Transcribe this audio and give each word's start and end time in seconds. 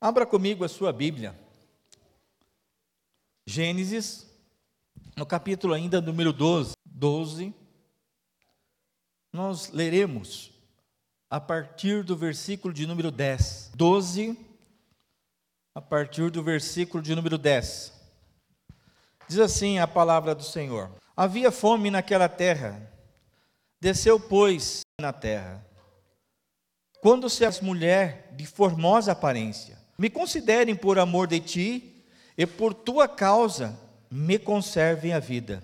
Abra 0.00 0.24
comigo 0.24 0.64
a 0.64 0.68
sua 0.68 0.94
Bíblia. 0.94 1.38
Gênesis, 3.46 4.26
no 5.14 5.26
capítulo 5.26 5.74
ainda 5.74 6.00
número 6.00 6.32
12. 6.32 6.72
12. 6.86 7.54
Nós 9.30 9.68
leremos 9.68 10.52
a 11.28 11.38
partir 11.38 12.02
do 12.02 12.16
versículo 12.16 12.72
de 12.72 12.86
número 12.86 13.10
10. 13.10 13.72
12, 13.74 14.38
a 15.74 15.82
partir 15.82 16.30
do 16.30 16.42
versículo 16.42 17.02
de 17.02 17.14
número 17.14 17.36
10. 17.36 17.92
Diz 19.28 19.38
assim 19.38 19.80
a 19.80 19.86
palavra 19.86 20.34
do 20.34 20.42
Senhor: 20.42 20.90
Havia 21.14 21.52
fome 21.52 21.90
naquela 21.90 22.26
terra, 22.26 22.90
desceu, 23.78 24.18
pois, 24.18 24.80
na 24.98 25.12
terra. 25.12 25.62
Quando 27.02 27.28
se 27.28 27.44
as 27.44 27.60
mulher 27.60 28.34
de 28.34 28.46
formosa 28.46 29.12
aparência, 29.12 29.79
me 30.00 30.08
considerem 30.08 30.74
por 30.74 30.98
amor 30.98 31.26
de 31.26 31.38
ti, 31.40 32.02
e 32.34 32.46
por 32.46 32.72
tua 32.72 33.06
causa 33.06 33.78
me 34.10 34.38
conservem 34.38 35.12
a 35.12 35.18
vida. 35.18 35.62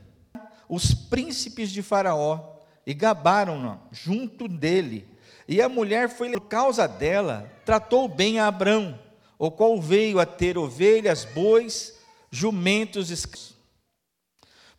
Os 0.69 0.93
príncipes 0.93 1.71
de 1.71 1.81
Faraó 1.81 2.59
e 2.87 2.93
gabaram-no 2.93 3.81
junto 3.91 4.47
dele, 4.47 5.09
e 5.49 5.63
a 5.63 5.71
mulher 5.71 6.11
foi 6.11 6.33
por 6.33 6.43
causa 6.43 6.87
dela, 6.87 7.51
tratou 7.65 8.07
bem 8.09 8.39
a 8.39 8.47
Abrão, 8.47 9.01
o 9.39 9.51
qual 9.51 9.81
veio 9.81 10.21
a 10.21 10.27
ter 10.27 10.59
ovelhas, 10.59 11.25
bois, 11.25 11.99
jumentos, 12.31 13.09
escravos. 13.09 13.57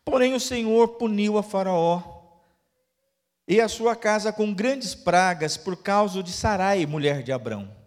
Porém 0.04 0.34
o 0.34 0.40
Senhor 0.40 0.86
puniu 0.90 1.36
a 1.36 1.42
Faraó 1.42 2.00
e 3.48 3.60
a 3.60 3.66
sua 3.66 3.96
casa 3.96 4.32
com 4.32 4.54
grandes 4.54 4.94
pragas 4.94 5.56
por 5.56 5.76
causa 5.82 6.22
de 6.22 6.30
Sarai, 6.30 6.86
mulher 6.86 7.24
de 7.24 7.32
Abrão. 7.32 7.77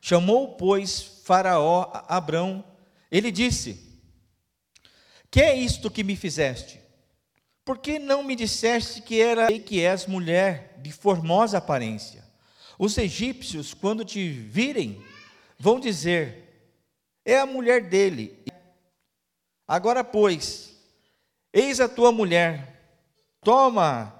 Chamou, 0.00 0.56
pois, 0.56 1.20
Faraó 1.24 1.90
a 1.92 2.16
Abrão, 2.16 2.64
ele 3.10 3.30
disse: 3.30 3.78
Que 5.30 5.40
é 5.40 5.54
isto 5.54 5.90
que 5.90 6.02
me 6.02 6.16
fizeste? 6.16 6.80
Por 7.64 7.78
que 7.78 7.98
não 7.98 8.22
me 8.22 8.34
disseste 8.34 9.02
que 9.02 9.20
era 9.20 9.46
que 9.46 9.84
és 9.84 10.06
mulher 10.06 10.78
de 10.82 10.90
formosa 10.90 11.58
aparência? 11.58 12.24
Os 12.78 12.96
egípcios, 12.96 13.74
quando 13.74 14.04
te 14.04 14.30
virem, 14.30 15.04
vão 15.58 15.78
dizer: 15.78 16.72
É 17.24 17.38
a 17.38 17.46
mulher 17.46 17.88
dele. 17.88 18.42
Agora, 19.68 20.02
pois, 20.02 20.74
eis 21.52 21.78
a 21.78 21.88
tua 21.88 22.10
mulher, 22.10 22.80
toma 23.42 24.12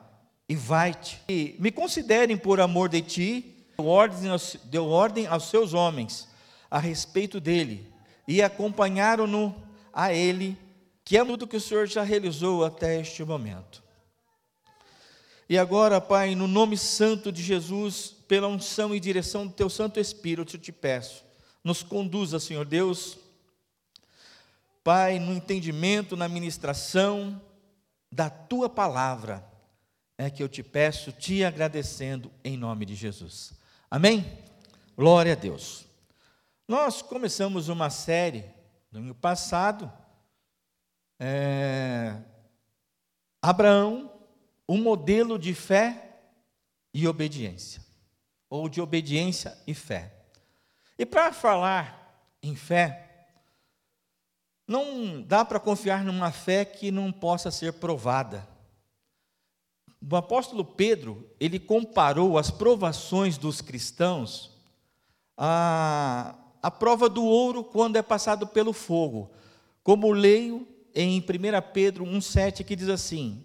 e 0.49 0.55
vai-te. 0.55 1.21
E 1.29 1.57
me 1.59 1.73
considerem 1.73 2.37
por 2.37 2.61
amor 2.61 2.89
de 2.89 3.01
ti 3.03 3.60
deu 3.81 3.87
ordem, 3.87 4.31
aos, 4.31 4.57
deu 4.65 4.87
ordem 4.89 5.27
aos 5.27 5.45
seus 5.49 5.73
homens 5.73 6.29
a 6.71 6.79
respeito 6.79 7.41
dele 7.41 7.91
e 8.29 8.43
acompanharam-no 8.43 9.55
a 9.93 10.13
ele, 10.13 10.57
que 11.05 11.17
é 11.17 11.25
tudo 11.25 11.47
que 11.47 11.57
o 11.57 11.61
Senhor 11.61 11.87
já 11.87 12.03
realizou 12.03 12.65
até 12.65 13.01
este 13.01 13.25
momento. 13.25 13.83
E 15.49 15.59
agora, 15.59 16.01
Pai, 16.01 16.35
no 16.35 16.47
nome 16.47 16.77
santo 16.77 17.33
de 17.33 17.43
Jesus, 17.43 18.15
pela 18.29 18.47
unção 18.47 18.95
e 18.95 19.01
direção 19.01 19.47
do 19.47 19.53
Teu 19.53 19.69
Santo 19.69 19.99
Espírito, 19.99 20.55
eu 20.55 20.61
te 20.61 20.71
peço, 20.71 21.25
nos 21.65 21.83
conduza, 21.83 22.39
Senhor 22.39 22.67
Deus, 22.67 23.19
Pai, 24.85 25.19
no 25.19 25.33
entendimento, 25.33 26.17
na 26.17 26.29
ministração 26.29 27.41
da 28.13 28.31
Tua 28.31 28.69
palavra, 28.69 29.45
é 30.17 30.31
que 30.31 30.43
eu 30.43 30.49
te 30.49 30.63
peço, 30.63 31.11
te 31.11 31.43
agradecendo 31.43 32.31
em 32.45 32.57
nome 32.57 32.85
de 32.85 32.95
Jesus. 32.95 33.60
Amém? 33.91 34.39
Glória 34.97 35.33
a 35.33 35.35
Deus. 35.35 35.85
Nós 36.69 37.03
começamos 37.03 37.69
uma 37.69 37.91
série 37.91 38.45
no 38.93 39.01
ano 39.01 39.15
passado, 39.17 39.93
é, 41.19 42.17
Abraão, 43.43 44.13
um 44.69 44.81
modelo 44.81 45.37
de 45.37 45.53
fé 45.55 46.21
e 46.95 47.09
obediência, 47.09 47.83
ou 48.49 48.69
de 48.69 48.81
obediência 48.81 49.59
e 49.67 49.75
fé. 49.75 50.15
E 50.97 51.05
para 51.05 51.33
falar 51.33 52.37
em 52.41 52.55
fé, 52.55 53.27
não 54.69 55.21
dá 55.21 55.45
para 55.45 55.59
confiar 55.59 56.05
numa 56.05 56.31
fé 56.31 56.65
que 56.65 56.93
não 56.93 57.11
possa 57.11 57.51
ser 57.51 57.73
provada. 57.73 58.47
O 60.09 60.17
apóstolo 60.17 60.65
Pedro, 60.65 61.29
ele 61.39 61.59
comparou 61.59 62.39
as 62.39 62.51
provações 62.51 63.37
dos 63.37 63.61
cristãos 63.61 64.51
à, 65.37 66.35
à 66.63 66.71
prova 66.71 67.09
do 67.09 67.25
ouro 67.25 67.63
quando 67.63 67.97
é 67.97 68.03
passado 68.03 68.47
pelo 68.47 68.73
fogo. 68.73 69.31
Como 69.83 70.11
leio 70.11 70.67
em 70.95 71.21
1 71.21 71.25
Pedro 71.73 72.05
1,7 72.05 72.65
que 72.65 72.75
diz 72.75 72.89
assim: 72.89 73.45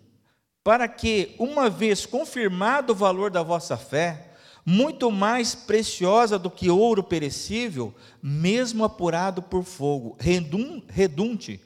Para 0.63 0.87
que, 0.87 1.35
uma 1.37 1.69
vez 1.69 2.05
confirmado 2.05 2.93
o 2.93 2.95
valor 2.95 3.29
da 3.29 3.43
vossa 3.43 3.75
fé, 3.75 4.31
muito 4.65 5.11
mais 5.11 5.53
preciosa 5.53 6.39
do 6.39 6.49
que 6.49 6.69
ouro 6.69 7.03
perecível, 7.03 7.93
mesmo 8.23 8.83
apurado 8.83 9.41
por 9.41 9.63
fogo, 9.63 10.17
redunde 10.87 11.61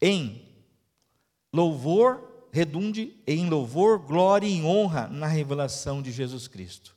em 0.00 0.42
louvor, 1.52 2.33
redunde 2.54 3.16
em 3.26 3.50
louvor, 3.50 3.98
glória 3.98 4.46
e 4.46 4.62
honra 4.62 5.08
na 5.08 5.26
revelação 5.26 6.00
de 6.00 6.12
Jesus 6.12 6.46
Cristo. 6.46 6.94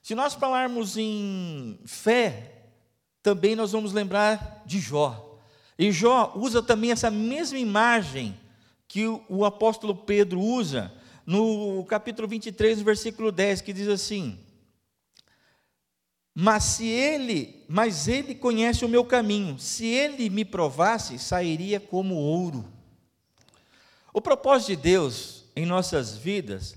Se 0.00 0.14
nós 0.14 0.32
falarmos 0.32 0.96
em 0.96 1.76
fé, 1.84 2.68
também 3.20 3.56
nós 3.56 3.72
vamos 3.72 3.92
lembrar 3.92 4.62
de 4.64 4.78
Jó. 4.78 5.40
E 5.76 5.90
Jó 5.90 6.34
usa 6.36 6.62
também 6.62 6.92
essa 6.92 7.10
mesma 7.10 7.58
imagem 7.58 8.38
que 8.86 9.08
o, 9.28 9.44
apóstolo 9.44 9.92
Pedro 9.92 10.40
usa 10.40 10.94
no 11.26 11.84
capítulo 11.86 12.28
23, 12.28 12.80
versículo 12.80 13.32
10, 13.32 13.60
que 13.60 13.72
diz 13.72 13.88
assim: 13.88 14.38
Mas 16.32 16.62
se 16.62 16.86
ele, 16.86 17.64
mas 17.68 18.06
ele 18.06 18.36
conhece 18.36 18.84
o 18.84 18.88
meu 18.88 19.04
caminho, 19.04 19.58
se 19.58 19.84
ele 19.84 20.30
me 20.30 20.44
provasse, 20.44 21.18
sairia 21.18 21.80
como 21.80 22.14
ouro. 22.14 22.71
O 24.12 24.20
propósito 24.20 24.68
de 24.68 24.76
Deus 24.76 25.44
em 25.56 25.64
nossas 25.64 26.16
vidas, 26.16 26.76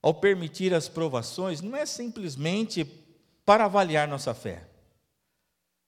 ao 0.00 0.14
permitir 0.14 0.72
as 0.72 0.88
provações, 0.88 1.60
não 1.60 1.76
é 1.76 1.84
simplesmente 1.84 2.84
para 3.44 3.64
avaliar 3.64 4.06
nossa 4.06 4.32
fé, 4.32 4.68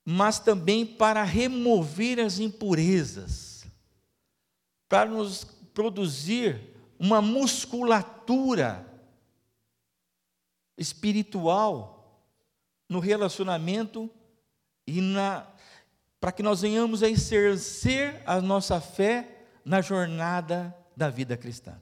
mas 0.05 0.39
também 0.39 0.85
para 0.85 1.23
remover 1.23 2.19
as 2.19 2.39
impurezas, 2.39 3.65
para 4.89 5.09
nos 5.09 5.45
produzir 5.73 6.61
uma 6.99 7.23
musculatura 7.23 8.87
espiritual 10.77 12.23
no 12.89 12.99
relacionamento 12.99 14.11
e 14.87 15.01
na 15.01 15.47
para 16.21 16.33
que 16.33 16.43
nós 16.43 16.63
venhamos 16.63 17.03
a 17.03 17.09
exercer 17.09 18.23
a 18.25 18.41
nossa 18.41 18.81
fé 18.81 19.34
na 19.65 19.81
jornada 19.81 20.77
da 20.97 21.09
vida 21.09 21.37
cristã. 21.37 21.81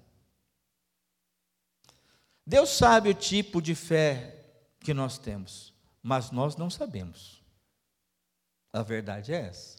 Deus 2.47 2.70
sabe 2.70 3.10
o 3.10 3.15
tipo 3.15 3.60
de 3.60 3.75
fé 3.75 4.44
que 4.81 4.93
nós 4.93 5.19
temos, 5.19 5.72
mas 6.03 6.31
nós 6.31 6.56
não 6.56 6.69
sabemos. 6.69 7.42
A 8.72 8.82
verdade 8.82 9.32
é 9.32 9.47
essa. 9.47 9.78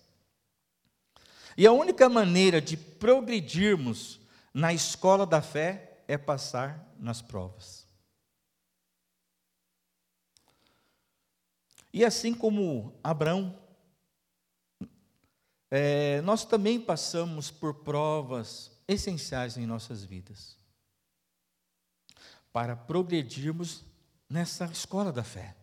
E 1.57 1.67
a 1.67 1.71
única 1.71 2.09
maneira 2.09 2.61
de 2.61 2.75
progredirmos 2.75 4.19
na 4.53 4.73
escola 4.73 5.25
da 5.25 5.41
fé 5.41 6.03
é 6.07 6.17
passar 6.17 6.93
nas 6.99 7.21
provas. 7.21 7.87
E 11.91 12.03
assim 12.03 12.33
como 12.33 12.97
Abraão 13.03 13.55
é, 15.75 16.21
nós 16.21 16.45
também 16.45 16.79
passamos 16.79 17.49
por 17.49 17.73
provas 17.73 18.69
essenciais 18.87 19.57
em 19.57 19.65
nossas 19.65 20.03
vidas 20.03 20.55
para 22.51 22.75
progredirmos 22.75 23.83
nessa 24.29 24.65
escola 24.65 25.11
da 25.11 25.23
fé. 25.23 25.55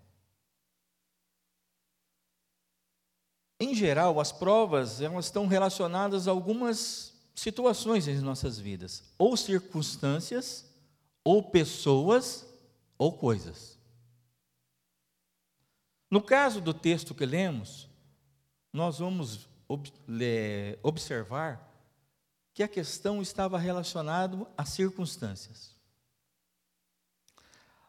Em 3.61 3.73
geral, 3.73 4.19
as 4.19 4.33
provas 4.33 5.01
elas 5.01 5.27
estão 5.27 5.47
relacionadas 5.47 6.27
a 6.27 6.33
algumas 6.33 7.15
situações 7.33 8.09
em 8.09 8.19
nossas 8.19 8.59
vidas, 8.59 9.05
ou 9.17 9.37
circunstâncias, 9.37 10.69
ou 11.23 11.41
pessoas, 11.41 12.45
ou 12.99 13.13
coisas. 13.13 13.79
No 16.11 16.21
caso 16.21 16.61
do 16.61 16.75
texto 16.75 17.15
que 17.15 17.25
lemos, 17.25 17.89
nós 18.73 18.99
vamos 18.99 19.49
observar 20.83 21.69
que 22.53 22.63
a 22.63 22.69
questão 22.69 23.23
estava 23.23 23.59
relacionada 23.59 24.47
a 24.57 24.65
circunstâncias. 24.65 25.77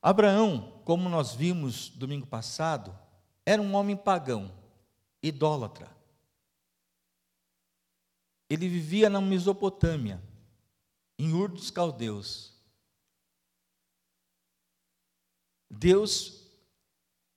Abraão, 0.01 0.81
como 0.83 1.09
nós 1.09 1.33
vimos 1.33 1.89
domingo 1.89 2.25
passado, 2.25 2.97
era 3.45 3.61
um 3.61 3.75
homem 3.75 3.95
pagão, 3.95 4.51
idólatra. 5.21 5.89
Ele 8.49 8.67
vivia 8.67 9.09
na 9.09 9.21
Mesopotâmia, 9.21 10.21
em 11.17 11.33
Ur 11.33 11.49
dos 11.49 11.69
Caldeus. 11.69 12.51
Deus 15.69 16.41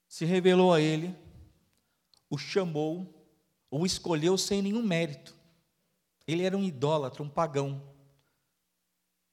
se 0.09 0.25
revelou 0.25 0.73
a 0.73 0.81
ele, 0.81 1.15
o 2.29 2.39
chamou, 2.39 3.14
o 3.77 3.85
escolheu 3.85 4.39
sem 4.39 4.63
nenhum 4.63 4.83
mérito. 4.83 5.35
Ele 6.29 6.45
era 6.45 6.57
um 6.57 6.63
idólatra, 6.63 7.25
um 7.25 7.29
pagão. 7.29 7.83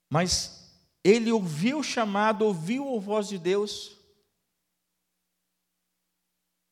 Mas 0.09 0.75
ele 1.03 1.31
ouviu 1.31 1.79
o 1.79 1.83
chamado, 1.83 2.43
ouviu 2.43 2.95
a 2.95 2.99
voz 2.99 3.27
de 3.27 3.37
Deus, 3.37 3.95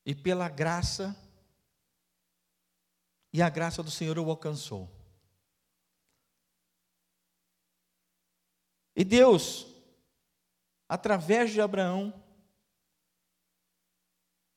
e 0.04 0.16
pela 0.16 0.50
graça, 0.50 1.16
e 3.32 3.40
a 3.40 3.50
graça 3.50 3.84
do 3.84 3.92
Senhor 3.92 4.18
o 4.18 4.30
alcançou. 4.30 4.90
E 8.96 9.04
Deus, 9.04 9.68
através 10.88 11.52
de 11.52 11.62
Abraão, 11.62 12.12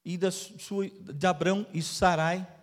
e 0.02 0.16
da 0.16 0.32
sua, 0.32 0.88
de 0.88 1.26
Abraão 1.26 1.66
e 1.74 1.82
Sarai, 1.82 2.61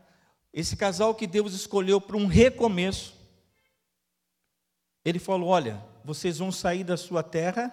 esse 0.53 0.75
casal 0.75 1.13
que 1.13 1.27
Deus 1.27 1.53
escolheu 1.53 2.01
para 2.01 2.17
um 2.17 2.25
recomeço, 2.25 3.13
ele 5.05 5.19
falou: 5.19 5.49
Olha, 5.49 5.83
vocês 6.03 6.37
vão 6.37 6.51
sair 6.51 6.83
da 6.83 6.97
sua 6.97 7.21
terra 7.21 7.71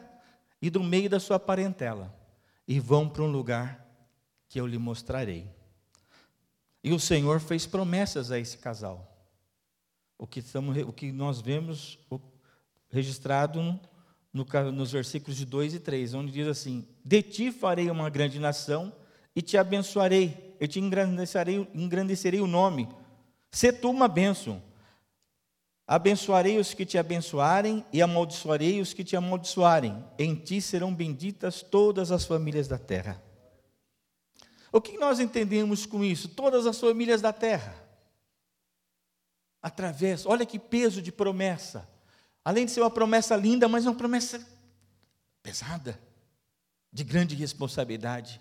e 0.61 0.71
do 0.71 0.83
meio 0.83 1.09
da 1.09 1.19
sua 1.19 1.39
parentela, 1.39 2.15
e 2.67 2.79
vão 2.79 3.09
para 3.09 3.23
um 3.23 3.31
lugar 3.31 3.85
que 4.49 4.61
eu 4.61 4.67
lhe 4.67 4.79
mostrarei. 4.79 5.51
E 6.83 6.93
o 6.93 7.01
Senhor 7.01 7.41
fez 7.41 7.67
promessas 7.67 8.31
a 8.31 8.39
esse 8.39 8.59
casal. 8.59 9.13
O 10.19 10.27
que, 10.27 10.41
estamos, 10.41 10.77
o 10.79 10.93
que 10.93 11.13
nós 11.13 11.41
vemos 11.41 11.99
registrado 12.89 13.61
no, 13.61 13.81
no, 14.33 14.73
nos 14.73 14.93
versículos 14.93 15.37
de 15.37 15.45
2 15.45 15.75
e 15.75 15.81
3, 15.81 16.15
onde 16.15 16.33
diz 16.33 16.47
assim: 16.47 16.87
De 17.05 17.23
ti 17.23 17.51
farei 17.51 17.91
uma 17.91 18.09
grande 18.09 18.39
nação 18.39 18.93
e 19.37 19.43
te 19.43 19.59
abençoarei, 19.59 20.57
eu 20.59 20.67
te 20.67 20.81
engrandecerei, 20.81 21.69
engrandecerei 21.75 22.41
o 22.41 22.47
nome. 22.47 22.89
Se 23.51 23.71
tu 23.71 23.91
uma 23.91 24.09
bênção. 24.09 24.63
Abençoarei 25.87 26.59
os 26.59 26.75
que 26.75 26.85
te 26.85 26.99
abençoarem 26.99 27.85
e 27.93 28.03
amaldiçoarei 28.03 28.81
os 28.81 28.93
que 28.93 29.05
te 29.05 29.15
amaldiçoarem. 29.15 30.05
Em 30.19 30.35
ti 30.35 30.61
serão 30.61 30.93
benditas 30.93 31.63
todas 31.63 32.11
as 32.11 32.25
famílias 32.25 32.67
da 32.67 32.77
terra. 32.77 33.23
O 34.73 34.81
que 34.81 34.99
nós 34.99 35.21
entendemos 35.21 35.87
com 35.87 36.03
isso? 36.03 36.29
Todas 36.29 36.67
as 36.67 36.81
famílias 36.81 37.21
da 37.23 37.33
terra. 37.33 37.77
Através, 39.63 40.27
olha 40.27 40.45
que 40.45 40.59
peso 40.59 41.01
de 41.01 41.13
promessa. 41.13 41.89
Além 42.45 42.67
de 42.67 42.73
ser 42.73 42.81
uma 42.81 42.91
promessa 42.91 43.37
linda, 43.37 43.69
mas 43.69 43.87
uma 43.87 43.95
promessa 43.95 44.45
pesada, 45.41 46.01
de 46.93 47.05
grande 47.05 47.37
responsabilidade. 47.37 48.41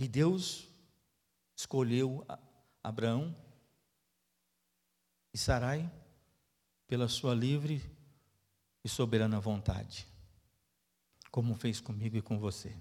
E 0.00 0.08
Deus 0.08 0.66
escolheu 1.54 2.26
Abraão 2.82 3.36
e 5.30 5.36
Sarai 5.36 5.92
pela 6.86 7.06
sua 7.06 7.34
livre 7.34 7.84
e 8.82 8.88
soberana 8.88 9.38
vontade, 9.38 10.08
como 11.30 11.54
fez 11.54 11.82
comigo 11.82 12.16
e 12.16 12.22
com 12.22 12.38
você. 12.38 12.74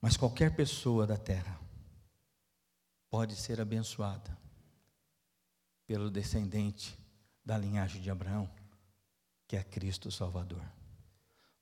Mas 0.00 0.16
qualquer 0.16 0.56
pessoa 0.56 1.06
da 1.06 1.18
terra 1.18 1.60
pode 3.10 3.36
ser 3.36 3.60
abençoada 3.60 4.34
pelo 5.86 6.10
descendente 6.10 6.98
da 7.44 7.58
linhagem 7.58 8.00
de 8.00 8.10
Abraão, 8.10 8.50
que 9.46 9.58
é 9.58 9.62
Cristo 9.62 10.10
Salvador. 10.10 10.64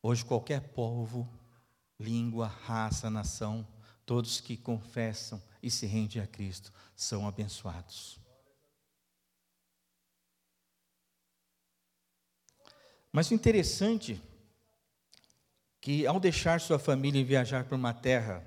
Hoje, 0.01 0.25
qualquer 0.25 0.61
povo 0.73 1.29
língua, 1.99 2.47
raça, 2.47 3.11
nação, 3.11 3.67
todos 4.07 4.41
que 4.41 4.57
confessam 4.57 5.43
e 5.63 5.71
se 5.71 5.87
rendem 5.87 6.23
a 6.23 6.27
Cristo 6.27 6.73
são 6.95 7.27
abençoados. 7.27 8.19
Mas 13.13 13.31
o 13.31 13.35
interessante 13.35 14.23
que 15.81 16.07
ao 16.07 16.21
deixar 16.21 16.61
sua 16.61 16.79
família 16.79 17.21
e 17.21 17.25
viajar 17.25 17.65
para 17.65 17.77
uma 17.77 17.95
terra 17.95 18.45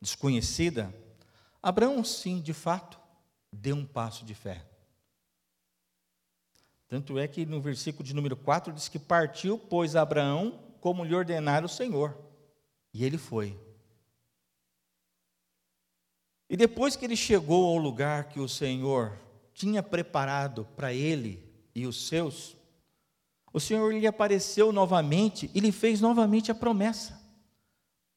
desconhecida, 0.00 0.94
Abraão 1.62 2.04
sim, 2.04 2.40
de 2.40 2.52
fato, 2.52 3.00
deu 3.52 3.76
um 3.76 3.86
passo 3.86 4.24
de 4.24 4.34
fé. 4.34 4.64
Tanto 6.88 7.18
é 7.18 7.26
que 7.26 7.46
no 7.46 7.60
versículo 7.60 8.04
de 8.04 8.14
número 8.14 8.36
4 8.36 8.72
diz 8.72 8.88
que 8.88 8.98
partiu, 8.98 9.58
pois 9.58 9.96
Abraão, 9.96 10.60
como 10.80 11.04
lhe 11.04 11.14
ordenara 11.14 11.64
o 11.64 11.68
Senhor. 11.68 12.16
E 12.94 13.04
ele 13.04 13.18
foi. 13.18 13.58
E 16.48 16.56
depois 16.56 16.94
que 16.94 17.04
ele 17.04 17.16
chegou 17.16 17.66
ao 17.66 17.76
lugar 17.76 18.28
que 18.28 18.38
o 18.38 18.48
Senhor 18.48 19.18
tinha 19.52 19.82
preparado 19.82 20.66
para 20.76 20.92
ele 20.92 21.42
e 21.74 21.84
os 21.86 22.06
seus, 22.06 22.56
o 23.52 23.58
Senhor 23.58 23.92
lhe 23.92 24.06
apareceu 24.06 24.72
novamente 24.72 25.50
e 25.52 25.58
lhe 25.58 25.72
fez 25.72 26.00
novamente 26.00 26.52
a 26.52 26.54
promessa. 26.54 27.20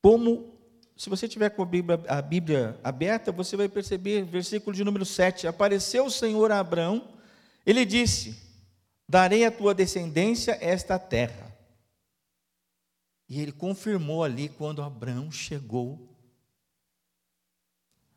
Como, 0.03 0.53
se 0.95 1.09
você 1.09 1.27
tiver 1.27 1.49
com 1.49 1.63
a 1.63 1.65
Bíblia, 1.65 2.03
a 2.07 2.21
Bíblia 2.21 2.79
aberta, 2.83 3.31
você 3.31 3.57
vai 3.57 3.67
perceber, 3.67 4.23
versículo 4.25 4.75
de 4.75 4.83
número 4.83 5.05
7: 5.05 5.47
Apareceu 5.47 6.05
o 6.05 6.11
Senhor 6.11 6.51
a 6.51 6.59
Abraão, 6.59 7.07
ele 7.65 7.85
disse: 7.85 8.37
Darei 9.09 9.45
à 9.45 9.51
tua 9.51 9.73
descendência 9.73 10.57
esta 10.61 10.99
terra. 10.99 11.46
E 13.29 13.39
ele 13.41 13.51
confirmou 13.51 14.23
ali 14.23 14.47
quando 14.49 14.81
Abraão 14.81 15.31
chegou 15.31 16.15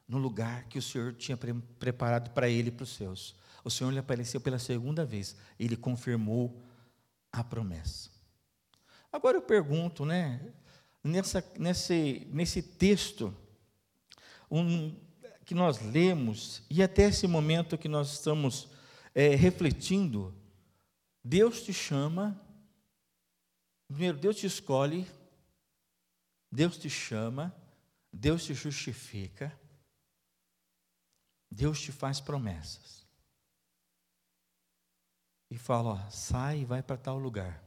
no 0.07 0.19
lugar 0.19 0.65
que 0.65 0.79
o 0.79 0.83
Senhor 0.83 1.15
tinha 1.15 1.37
pre 1.37 1.55
preparado 1.79 2.31
para 2.31 2.49
ele 2.49 2.69
e 2.69 2.73
para 2.73 2.85
os 2.85 2.95
seus. 2.95 3.35
O 3.65 3.71
Senhor 3.71 3.91
lhe 3.91 3.99
apareceu 3.99 4.41
pela 4.41 4.59
segunda 4.59 5.05
vez, 5.05 5.37
ele 5.59 5.77
confirmou 5.77 6.63
a 7.31 7.45
promessa. 7.45 8.11
Agora 9.13 9.37
eu 9.37 9.43
pergunto, 9.43 10.05
né, 10.05 10.53
nessa, 11.03 11.45
nesse, 11.59 12.27
nesse 12.33 12.63
texto 12.63 13.35
um, 14.51 14.95
que 15.45 15.55
nós 15.55 15.81
lemos, 15.81 16.63
e 16.71 16.83
até 16.83 17.05
esse 17.05 17.27
momento 17.27 17.79
que 17.79 17.89
nós 17.89 18.13
estamos 18.13 18.69
é, 19.15 19.35
refletindo, 19.35 20.35
Deus 21.25 21.63
te 21.63 21.73
chama 21.73 22.41
Primeiro, 23.91 24.17
Deus 24.19 24.37
te 24.37 24.47
escolhe, 24.47 25.05
Deus 26.49 26.79
te 26.79 26.89
chama, 26.89 27.53
Deus 28.13 28.45
te 28.45 28.55
justifica, 28.55 29.53
Deus 31.51 31.81
te 31.81 31.91
faz 31.91 32.21
promessas. 32.21 33.05
E 35.51 35.59
fala, 35.59 35.95
ó, 35.95 36.11
sai 36.11 36.61
e 36.61 36.65
vai 36.65 36.85
para 36.85 36.97
tal 36.97 37.19
lugar. 37.19 37.61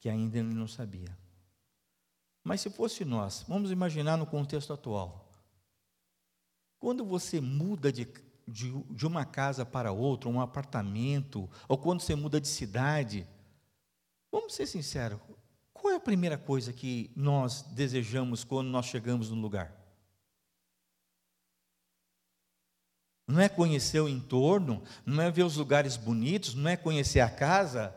Que 0.00 0.08
ainda 0.08 0.38
ele 0.38 0.52
não 0.52 0.66
sabia. 0.66 1.16
Mas 2.42 2.62
se 2.62 2.70
fosse 2.70 3.04
nós, 3.04 3.44
vamos 3.46 3.70
imaginar 3.70 4.16
no 4.16 4.26
contexto 4.26 4.72
atual. 4.72 5.32
Quando 6.80 7.04
você 7.04 7.40
muda 7.40 7.92
de, 7.92 8.08
de, 8.44 8.72
de 8.90 9.06
uma 9.06 9.24
casa 9.24 9.64
para 9.64 9.92
outra, 9.92 10.28
um 10.28 10.40
apartamento, 10.40 11.48
ou 11.68 11.78
quando 11.78 12.00
você 12.00 12.16
muda 12.16 12.40
de 12.40 12.48
cidade, 12.48 13.24
Vamos 14.34 14.52
ser 14.52 14.66
sinceros, 14.66 15.20
qual 15.72 15.92
é 15.92 15.96
a 15.96 16.00
primeira 16.00 16.36
coisa 16.36 16.72
que 16.72 17.08
nós 17.14 17.62
desejamos 17.70 18.42
quando 18.42 18.66
nós 18.66 18.86
chegamos 18.86 19.30
no 19.30 19.40
lugar? 19.40 19.72
Não 23.28 23.40
é 23.40 23.48
conhecer 23.48 24.00
o 24.00 24.08
entorno, 24.08 24.82
não 25.06 25.22
é 25.22 25.30
ver 25.30 25.44
os 25.44 25.56
lugares 25.56 25.96
bonitos, 25.96 26.52
não 26.52 26.68
é 26.68 26.76
conhecer 26.76 27.20
a 27.20 27.30
casa, 27.30 27.94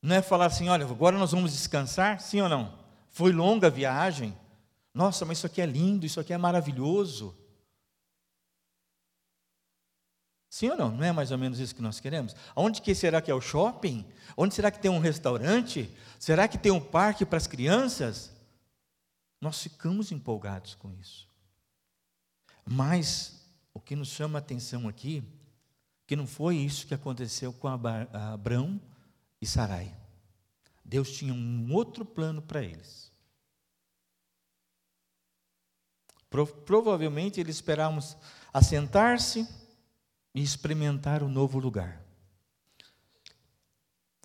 não 0.00 0.16
é 0.16 0.22
falar 0.22 0.46
assim, 0.46 0.70
olha, 0.70 0.86
agora 0.86 1.18
nós 1.18 1.32
vamos 1.32 1.52
descansar, 1.52 2.18
sim 2.18 2.40
ou 2.40 2.48
não? 2.48 2.78
Foi 3.10 3.30
longa 3.30 3.66
a 3.66 3.70
viagem. 3.70 4.34
Nossa, 4.94 5.26
mas 5.26 5.36
isso 5.36 5.46
aqui 5.46 5.60
é 5.60 5.66
lindo, 5.66 6.06
isso 6.06 6.18
aqui 6.18 6.32
é 6.32 6.38
maravilhoso. 6.38 7.36
Sim 10.50 10.70
ou 10.70 10.76
não? 10.76 10.90
Não 10.90 11.04
é 11.04 11.12
mais 11.12 11.30
ou 11.30 11.38
menos 11.38 11.58
isso 11.58 11.74
que 11.74 11.82
nós 11.82 12.00
queremos? 12.00 12.34
Onde 12.56 12.80
que 12.80 12.94
será 12.94 13.20
que 13.20 13.30
é 13.30 13.34
o 13.34 13.40
shopping? 13.40 14.04
Onde 14.36 14.54
será 14.54 14.70
que 14.70 14.80
tem 14.80 14.90
um 14.90 14.98
restaurante? 14.98 15.94
Será 16.18 16.48
que 16.48 16.56
tem 16.56 16.72
um 16.72 16.80
parque 16.80 17.26
para 17.26 17.36
as 17.36 17.46
crianças? 17.46 18.32
Nós 19.40 19.62
ficamos 19.62 20.10
empolgados 20.10 20.74
com 20.74 20.90
isso. 20.94 21.28
Mas 22.64 23.38
o 23.74 23.80
que 23.80 23.94
nos 23.94 24.08
chama 24.08 24.38
a 24.38 24.40
atenção 24.40 24.88
aqui, 24.88 25.22
que 26.06 26.16
não 26.16 26.26
foi 26.26 26.56
isso 26.56 26.86
que 26.86 26.94
aconteceu 26.94 27.52
com 27.52 27.68
Abraão 27.68 28.80
e 29.40 29.46
Sarai. 29.46 29.94
Deus 30.84 31.12
tinha 31.12 31.34
um 31.34 31.72
outro 31.72 32.04
plano 32.04 32.40
para 32.40 32.62
eles. 32.62 33.12
Pro, 36.30 36.46
provavelmente 36.46 37.38
eles 37.38 37.56
esperavam 37.56 37.98
assentar-se 38.52 39.46
e 40.34 40.42
experimentar 40.42 41.22
o 41.22 41.28
novo 41.28 41.58
lugar. 41.58 42.02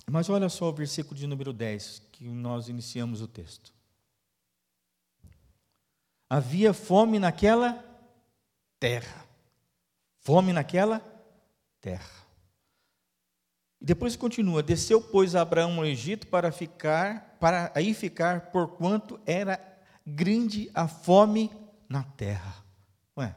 Mas 0.10 0.30
olha 0.30 0.50
só 0.50 0.70
o 0.70 0.74
versículo 0.74 1.16
de 1.16 1.26
número 1.26 1.54
10, 1.54 2.04
que 2.12 2.26
nós 2.28 2.68
iniciamos 2.68 3.22
o 3.22 3.28
texto. 3.28 3.74
Havia 6.30 6.74
fome 6.74 7.20
naquela 7.20 7.84
terra. 8.80 9.26
Fome 10.20 10.52
naquela 10.52 11.00
terra. 11.80 12.24
E 13.80 13.86
depois 13.86 14.16
continua: 14.16 14.64
Desceu, 14.64 15.02
pois, 15.02 15.36
Abraão 15.36 15.78
ao 15.78 15.86
Egito 15.86 16.28
para 16.28 16.52
ficar, 16.52 17.38
para 17.40 17.72
aí 17.76 17.94
ficar, 17.94 18.52
porquanto 18.52 19.20
era 19.26 19.60
grande 20.06 20.70
a 20.74 20.88
fome 20.88 21.52
na 21.88 22.04
terra. 22.04 22.64
Ué. 23.18 23.36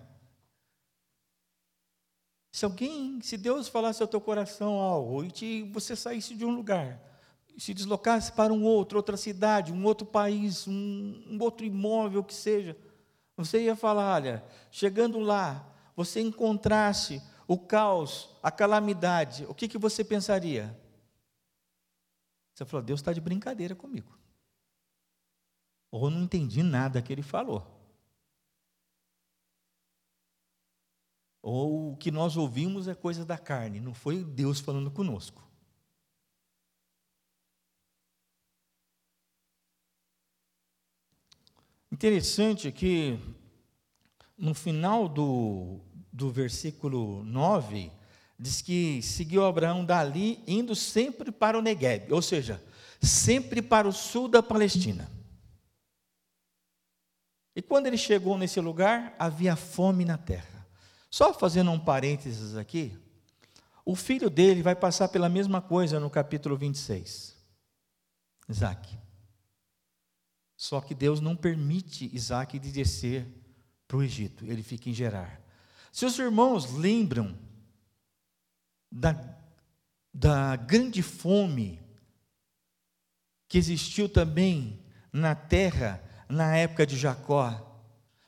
Se 2.56 2.64
alguém, 2.64 3.20
se 3.20 3.36
Deus 3.36 3.68
falasse 3.68 4.00
ao 4.00 4.08
teu 4.08 4.18
coração 4.18 4.80
algo 4.80 5.22
e 5.22 5.30
te, 5.30 5.62
você 5.64 5.94
saísse 5.94 6.34
de 6.34 6.42
um 6.42 6.56
lugar, 6.56 6.98
se 7.58 7.75
deslocasse 7.75 8.32
para 8.32 8.50
um 8.50 8.64
outro, 8.64 8.96
outra 8.96 9.14
cidade, 9.14 9.75
um 9.75 9.84
outro 9.84 10.06
país, 10.06 10.66
um, 10.66 11.22
um 11.28 11.36
outro 11.38 11.66
imóvel 11.66 12.25
que 12.25 12.32
seja, 12.32 12.75
você 13.36 13.64
ia 13.64 13.76
falar: 13.76 14.14
olha, 14.14 14.42
chegando 14.70 15.20
lá, 15.20 15.70
você 15.94 16.22
encontrasse 16.22 17.22
o 17.46 17.58
caos, 17.58 18.30
a 18.42 18.50
calamidade, 18.50 19.44
o 19.50 19.54
que, 19.54 19.68
que 19.68 19.76
você 19.76 20.02
pensaria? 20.02 20.75
Você 22.54 22.64
falou: 22.64 22.86
Deus 22.86 23.00
está 23.00 23.12
de 23.12 23.20
brincadeira 23.20 23.75
comigo. 23.75 24.18
Ou 25.90 26.08
não 26.08 26.22
entendi 26.22 26.62
nada 26.62 27.02
que 27.02 27.12
ele 27.12 27.20
falou. 27.20 27.75
Ou 31.48 31.92
o 31.92 31.96
que 31.96 32.10
nós 32.10 32.36
ouvimos 32.36 32.88
é 32.88 32.94
coisa 32.94 33.24
da 33.24 33.38
carne, 33.38 33.78
não 33.78 33.94
foi 33.94 34.24
Deus 34.24 34.58
falando 34.58 34.90
conosco. 34.90 35.48
Interessante 41.92 42.72
que 42.72 43.16
no 44.36 44.54
final 44.54 45.08
do, 45.08 45.78
do 46.12 46.32
versículo 46.32 47.22
9, 47.22 47.92
diz 48.36 48.60
que 48.60 49.00
seguiu 49.00 49.44
Abraão 49.44 49.84
dali, 49.84 50.42
indo 50.48 50.74
sempre 50.74 51.30
para 51.30 51.56
o 51.56 51.62
Negueb, 51.62 52.12
ou 52.12 52.20
seja, 52.20 52.60
sempre 53.00 53.62
para 53.62 53.86
o 53.86 53.92
sul 53.92 54.26
da 54.26 54.42
Palestina. 54.42 55.08
E 57.54 57.62
quando 57.62 57.86
ele 57.86 57.96
chegou 57.96 58.36
nesse 58.36 58.60
lugar, 58.60 59.14
havia 59.16 59.54
fome 59.54 60.04
na 60.04 60.18
terra. 60.18 60.55
Só 61.16 61.32
fazendo 61.32 61.70
um 61.70 61.80
parênteses 61.80 62.56
aqui, 62.56 62.94
o 63.87 63.96
filho 63.96 64.28
dele 64.28 64.62
vai 64.62 64.76
passar 64.76 65.08
pela 65.08 65.30
mesma 65.30 65.62
coisa 65.62 65.99
no 65.99 66.11
capítulo 66.11 66.58
26. 66.58 67.35
Isaac. 68.46 68.99
Só 70.58 70.78
que 70.78 70.94
Deus 70.94 71.18
não 71.18 71.35
permite 71.35 72.14
Isaac 72.14 72.58
de 72.58 72.70
descer 72.70 73.26
para 73.88 73.96
o 73.96 74.02
Egito, 74.02 74.44
ele 74.44 74.62
fica 74.62 74.90
em 74.90 74.92
Gerar. 74.92 75.40
Seus 75.90 76.18
irmãos 76.18 76.70
lembram 76.75 77.35
da, 78.92 79.18
da 80.12 80.54
grande 80.54 81.00
fome 81.00 81.80
que 83.49 83.56
existiu 83.56 84.06
também 84.06 84.85
na 85.11 85.35
terra 85.35 85.99
na 86.28 86.54
época 86.54 86.87
de 86.87 86.99
Jacó. 86.99 87.82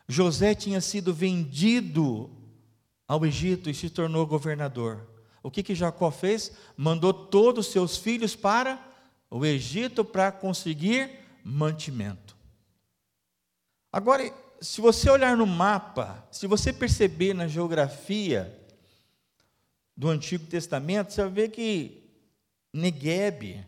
José 0.09 0.55
tinha 0.55 0.81
sido 0.81 1.13
vendido 1.13 2.38
ao 3.09 3.25
Egito 3.25 3.71
e 3.71 3.75
se 3.75 3.89
tornou 3.89 4.27
governador. 4.27 5.09
O 5.43 5.51
que, 5.51 5.63
que 5.63 5.75
Jacó 5.75 6.11
fez? 6.11 6.53
Mandou 6.77 7.15
todos 7.15 7.67
os 7.67 7.73
seus 7.73 7.97
filhos 7.97 8.37
para 8.37 8.79
o 9.31 9.47
Egito 9.47 10.05
para 10.05 10.31
conseguir 10.31 11.11
mantimento. 11.43 12.37
Agora, 13.91 14.31
se 14.61 14.83
você 14.83 15.09
olhar 15.09 15.37
no 15.37 15.47
mapa, 15.47 16.29
se 16.31 16.47
você 16.47 16.71
perceber 16.73 17.33
na 17.33 17.49
geografia 17.49 18.55
do 19.97 20.09
Antigo 20.09 20.47
Testamento, 20.47 21.13
você 21.13 21.23
vai 21.23 21.31
ver 21.31 21.49
que 21.51 22.03
Negueb, 22.73 23.67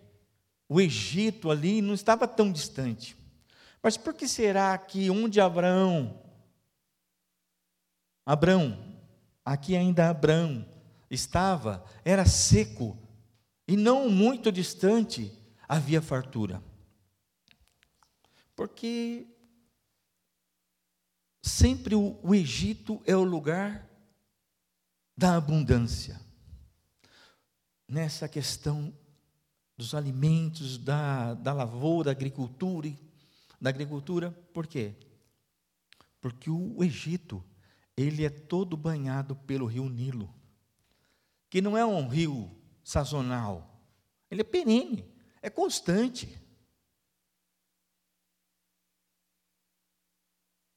o 0.68 0.80
Egito 0.80 1.50
ali, 1.50 1.80
não 1.80 1.94
estava 1.94 2.28
tão 2.28 2.52
distante. 2.52 3.16
Mas 3.82 3.96
por 3.96 4.12
que 4.12 4.28
será 4.28 4.76
que 4.76 5.10
onde 5.10 5.40
Abraão, 5.40 6.20
Abraão, 8.26 8.89
aqui 9.50 9.74
ainda 9.74 10.08
Abraão, 10.08 10.64
estava, 11.10 11.84
era 12.04 12.24
seco, 12.24 12.96
e 13.66 13.76
não 13.76 14.08
muito 14.08 14.52
distante 14.52 15.36
havia 15.68 16.00
fartura? 16.00 16.62
Porque 18.54 19.26
sempre 21.42 21.96
o, 21.96 22.16
o 22.22 22.32
Egito 22.32 23.02
é 23.04 23.16
o 23.16 23.24
lugar 23.24 23.90
da 25.16 25.34
abundância. 25.34 26.20
Nessa 27.88 28.28
questão 28.28 28.96
dos 29.76 29.96
alimentos, 29.96 30.78
da, 30.78 31.34
da 31.34 31.52
lavoura, 31.52 32.04
da 32.04 32.10
agricultura, 32.12 32.96
da 33.60 33.68
agricultura, 33.68 34.30
por 34.54 34.68
quê? 34.68 34.94
Porque 36.20 36.48
o 36.48 36.84
Egito, 36.84 37.42
ele 38.00 38.24
é 38.24 38.30
todo 38.30 38.76
banhado 38.76 39.34
pelo 39.34 39.66
rio 39.66 39.88
Nilo, 39.88 40.32
que 41.48 41.60
não 41.60 41.76
é 41.76 41.84
um 41.84 42.08
rio 42.08 42.50
sazonal, 42.82 43.80
ele 44.30 44.40
é 44.40 44.44
perene, 44.44 45.08
é 45.42 45.50
constante. 45.50 46.40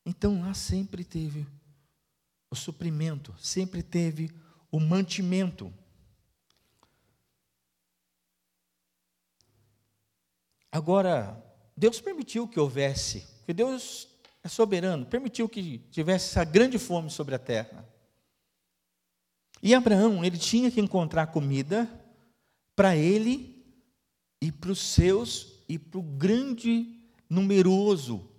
Então 0.06 0.42
lá 0.42 0.54
sempre 0.54 1.04
teve 1.04 1.48
o 2.50 2.56
suprimento, 2.56 3.34
sempre 3.40 3.82
teve 3.82 4.30
o 4.72 4.80
mantimento. 4.80 5.74
Agora, 10.72 11.40
Deus 11.78 12.02
permitiu 12.02 12.48
que 12.48 12.60
houvesse, 12.60 13.22
porque 13.38 13.54
Deus 13.54 14.08
é 14.44 14.50
soberano, 14.50 15.06
permitiu 15.06 15.48
que 15.48 15.80
tivesse 15.90 16.30
essa 16.30 16.44
grande 16.44 16.78
fome 16.78 17.10
sobre 17.10 17.34
a 17.34 17.40
terra. 17.40 17.88
E 19.62 19.74
Abraão, 19.74 20.26
ele 20.26 20.38
tinha 20.38 20.70
que 20.70 20.82
encontrar 20.82 21.28
comida 21.28 21.90
para 22.76 22.96
ele 22.98 23.66
e 24.42 24.52
para 24.52 24.72
os 24.72 24.80
seus 24.80 25.64
e 25.70 25.80
para 25.80 26.00
o 26.00 26.04
grande, 26.04 27.00
numeroso 27.30 28.30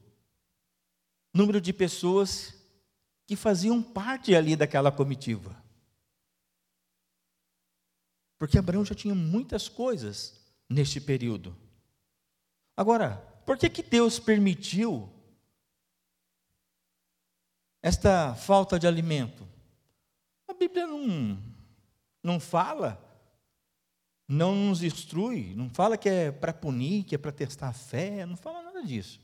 número 1.32 1.60
de 1.60 1.72
pessoas 1.72 2.54
que 3.26 3.34
faziam 3.34 3.82
parte 3.82 4.34
ali 4.34 4.54
daquela 4.54 4.92
comitiva. 4.92 5.56
Porque 8.38 8.58
Abraão 8.58 8.84
já 8.84 8.94
tinha 8.94 9.14
muitas 9.14 9.68
coisas 9.68 10.38
neste 10.68 11.00
período. 11.00 11.56
Agora, 12.76 13.16
por 13.46 13.56
que, 13.56 13.68
que 13.68 13.82
Deus 13.82 14.18
permitiu 14.18 15.10
esta 17.84 18.34
falta 18.34 18.78
de 18.78 18.86
alimento? 18.86 19.46
A 20.48 20.54
Bíblia 20.54 20.86
não, 20.86 21.38
não 22.22 22.40
fala, 22.40 22.98
não 24.26 24.54
nos 24.54 24.82
instrui, 24.82 25.52
não 25.54 25.68
fala 25.68 25.98
que 25.98 26.08
é 26.08 26.32
para 26.32 26.54
punir, 26.54 27.04
que 27.04 27.14
é 27.14 27.18
para 27.18 27.30
testar 27.30 27.68
a 27.68 27.72
fé, 27.74 28.24
não 28.24 28.38
fala 28.38 28.62
nada 28.62 28.82
disso. 28.82 29.20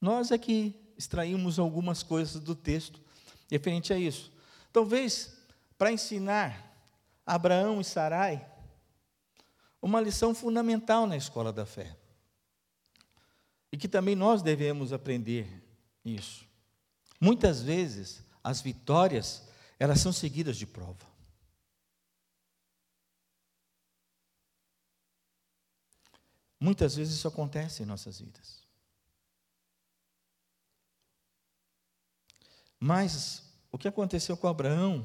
Nós 0.00 0.32
é 0.32 0.36
que 0.36 0.74
extraímos 0.96 1.60
algumas 1.60 2.02
coisas 2.02 2.42
do 2.42 2.56
texto 2.56 3.00
referente 3.48 3.92
a 3.92 3.96
isso. 3.96 4.32
Talvez 4.72 5.38
para 5.78 5.92
ensinar 5.92 6.76
Abraão 7.24 7.80
e 7.80 7.84
Sarai 7.84 8.44
uma 9.80 10.00
lição 10.00 10.34
fundamental 10.34 11.06
na 11.06 11.16
escola 11.16 11.52
da 11.52 11.64
fé. 11.64 11.96
E 13.70 13.76
que 13.76 13.86
também 13.86 14.16
nós 14.16 14.42
devemos 14.42 14.92
aprender 14.92 15.46
isso. 16.04 16.47
Muitas 17.20 17.60
vezes 17.60 18.22
as 18.42 18.60
vitórias, 18.60 19.48
elas 19.78 20.00
são 20.00 20.12
seguidas 20.12 20.56
de 20.56 20.66
prova. 20.66 21.06
Muitas 26.60 26.96
vezes 26.96 27.14
isso 27.14 27.28
acontece 27.28 27.82
em 27.82 27.86
nossas 27.86 28.20
vidas. 28.20 28.66
Mas 32.80 33.44
o 33.70 33.78
que 33.78 33.88
aconteceu 33.88 34.36
com 34.36 34.48
Abraão, 34.48 35.04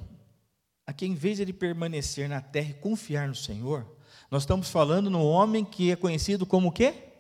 a 0.86 0.94
que 0.94 1.06
em 1.06 1.16
vez 1.16 1.38
de 1.38 1.44
ele 1.44 1.54
permanecer 1.54 2.30
na 2.30 2.42
terra 2.42 2.70
e 2.70 2.76
confiar 2.76 3.28
no 3.28 3.36
Senhor, 3.36 3.86
Nós 4.30 4.44
estamos 4.44 4.70
falando 4.70 5.12
no 5.12 5.24
homem 5.24 5.64
que 5.64 5.92
é 5.92 5.96
conhecido 5.96 6.44
como 6.44 6.70
o 6.70 6.72
quê? 6.72 7.12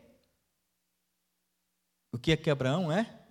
O 2.11 2.17
que 2.17 2.31
é 2.31 2.37
que 2.37 2.49
Abraão 2.49 2.91
é? 2.91 3.22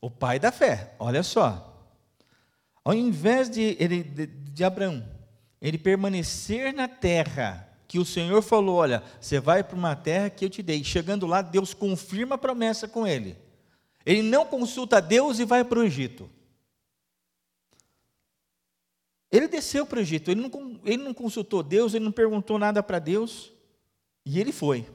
O 0.00 0.10
pai 0.10 0.38
da 0.38 0.50
fé. 0.50 0.94
Olha 0.98 1.22
só. 1.22 1.66
Ao 2.84 2.94
invés 2.94 3.50
de, 3.50 3.76
ele, 3.78 4.02
de, 4.02 4.26
de 4.26 4.64
Abraão, 4.64 5.06
ele 5.60 5.76
permanecer 5.76 6.72
na 6.72 6.88
terra 6.88 7.68
que 7.86 7.98
o 7.98 8.04
Senhor 8.04 8.40
falou: 8.40 8.76
olha, 8.76 9.02
você 9.20 9.40
vai 9.40 9.62
para 9.62 9.76
uma 9.76 9.96
terra 9.96 10.30
que 10.30 10.44
eu 10.44 10.50
te 10.50 10.62
dei. 10.62 10.82
Chegando 10.84 11.26
lá, 11.26 11.42
Deus 11.42 11.74
confirma 11.74 12.36
a 12.36 12.38
promessa 12.38 12.86
com 12.86 13.06
ele. 13.06 13.36
Ele 14.06 14.22
não 14.22 14.46
consulta 14.46 15.00
Deus 15.00 15.38
e 15.38 15.44
vai 15.44 15.64
para 15.64 15.80
o 15.80 15.84
Egito. 15.84 16.30
Ele 19.30 19.46
desceu 19.46 19.86
para 19.86 19.98
o 19.98 20.02
Egito, 20.02 20.30
ele 20.30 20.40
não, 20.40 20.80
ele 20.84 21.02
não 21.02 21.14
consultou 21.14 21.62
Deus, 21.62 21.94
ele 21.94 22.04
não 22.04 22.10
perguntou 22.10 22.58
nada 22.58 22.82
para 22.82 22.98
Deus, 22.98 23.52
e 24.24 24.40
ele 24.40 24.50
foi. 24.50 24.88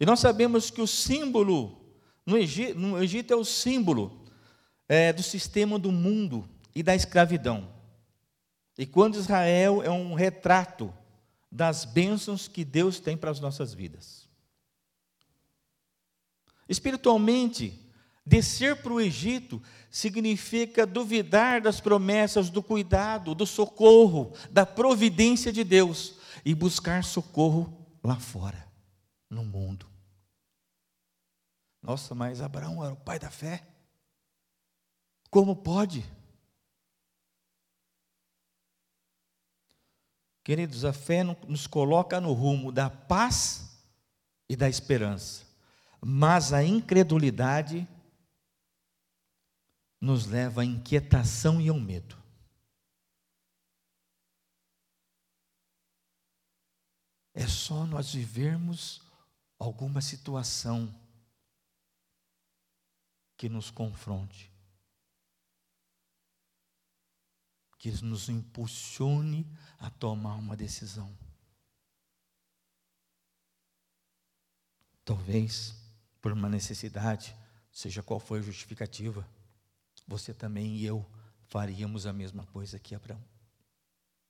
E 0.00 0.06
nós 0.06 0.18
sabemos 0.18 0.68
que 0.68 0.80
o 0.80 0.86
símbolo, 0.86 1.81
no 2.24 2.36
Egito, 2.36 2.78
no 2.78 3.02
Egito 3.02 3.32
é 3.32 3.36
o 3.36 3.44
símbolo 3.44 4.24
é, 4.88 5.12
do 5.12 5.22
sistema 5.22 5.78
do 5.78 5.90
mundo 5.90 6.48
e 6.74 6.82
da 6.82 6.94
escravidão. 6.94 7.68
E 8.78 8.86
quando 8.86 9.16
Israel 9.16 9.82
é 9.82 9.90
um 9.90 10.14
retrato 10.14 10.92
das 11.50 11.84
bênçãos 11.84 12.48
que 12.48 12.64
Deus 12.64 12.98
tem 12.98 13.16
para 13.16 13.30
as 13.30 13.38
nossas 13.38 13.74
vidas. 13.74 14.26
Espiritualmente, 16.66 17.78
descer 18.24 18.76
para 18.76 18.94
o 18.94 19.00
Egito 19.00 19.62
significa 19.90 20.86
duvidar 20.86 21.60
das 21.60 21.80
promessas 21.80 22.48
do 22.48 22.62
cuidado, 22.62 23.34
do 23.34 23.44
socorro, 23.44 24.32
da 24.50 24.64
providência 24.64 25.52
de 25.52 25.62
Deus 25.62 26.14
e 26.42 26.54
buscar 26.54 27.04
socorro 27.04 27.86
lá 28.02 28.18
fora, 28.18 28.66
no 29.28 29.44
mundo. 29.44 29.91
Nossa, 31.82 32.14
mas 32.14 32.40
Abraão 32.40 32.84
era 32.84 32.94
o 32.94 32.96
pai 32.96 33.18
da 33.18 33.30
fé? 33.30 33.66
Como 35.28 35.56
pode? 35.56 36.04
Queridos, 40.44 40.84
a 40.84 40.92
fé 40.92 41.24
nos 41.24 41.66
coloca 41.66 42.20
no 42.20 42.32
rumo 42.32 42.70
da 42.70 42.88
paz 42.88 43.84
e 44.48 44.54
da 44.54 44.68
esperança, 44.68 45.46
mas 46.00 46.52
a 46.52 46.62
incredulidade 46.62 47.88
nos 50.00 50.26
leva 50.26 50.62
à 50.62 50.64
inquietação 50.64 51.60
e 51.60 51.68
ao 51.68 51.78
medo. 51.78 52.20
É 57.34 57.46
só 57.46 57.86
nós 57.86 58.12
vivermos 58.12 59.00
alguma 59.58 60.00
situação 60.00 60.92
que 63.42 63.48
nos 63.48 63.72
confronte, 63.72 64.52
que 67.76 67.90
nos 68.04 68.28
impulsione 68.28 69.44
a 69.80 69.90
tomar 69.90 70.36
uma 70.36 70.56
decisão. 70.56 71.12
Talvez 75.04 75.74
por 76.20 76.30
uma 76.30 76.48
necessidade, 76.48 77.36
seja 77.72 78.00
qual 78.00 78.20
for 78.20 78.38
a 78.38 78.42
justificativa 78.42 79.28
você 80.06 80.32
também 80.32 80.76
e 80.76 80.84
eu 80.84 81.04
faríamos 81.48 82.06
a 82.06 82.12
mesma 82.12 82.46
coisa 82.46 82.78
que 82.78 82.94
Abraão. 82.94 83.24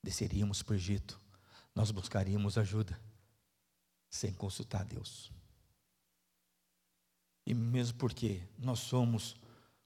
Desceríamos 0.01 0.63
para 0.63 0.73
o 0.73 0.75
Egito, 0.75 1.21
nós 1.75 1.91
buscaríamos 1.91 2.57
ajuda, 2.57 2.99
sem 4.09 4.33
consultar 4.33 4.83
Deus. 4.83 5.31
E 7.45 7.53
mesmo 7.53 7.97
porque 7.97 8.41
nós 8.57 8.79
somos, 8.79 9.35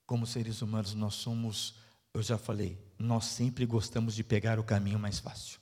como 0.06 0.28
seres 0.28 0.62
humanos, 0.62 0.94
nós 0.94 1.16
somos, 1.16 1.76
eu 2.14 2.22
já 2.22 2.38
falei, 2.38 2.78
nós 2.98 3.26
sempre 3.26 3.66
gostamos 3.66 4.16
de 4.16 4.24
pegar 4.24 4.60
o 4.60 4.64
caminho 4.64 5.00
mais 5.00 5.20
fácil. 5.20 5.60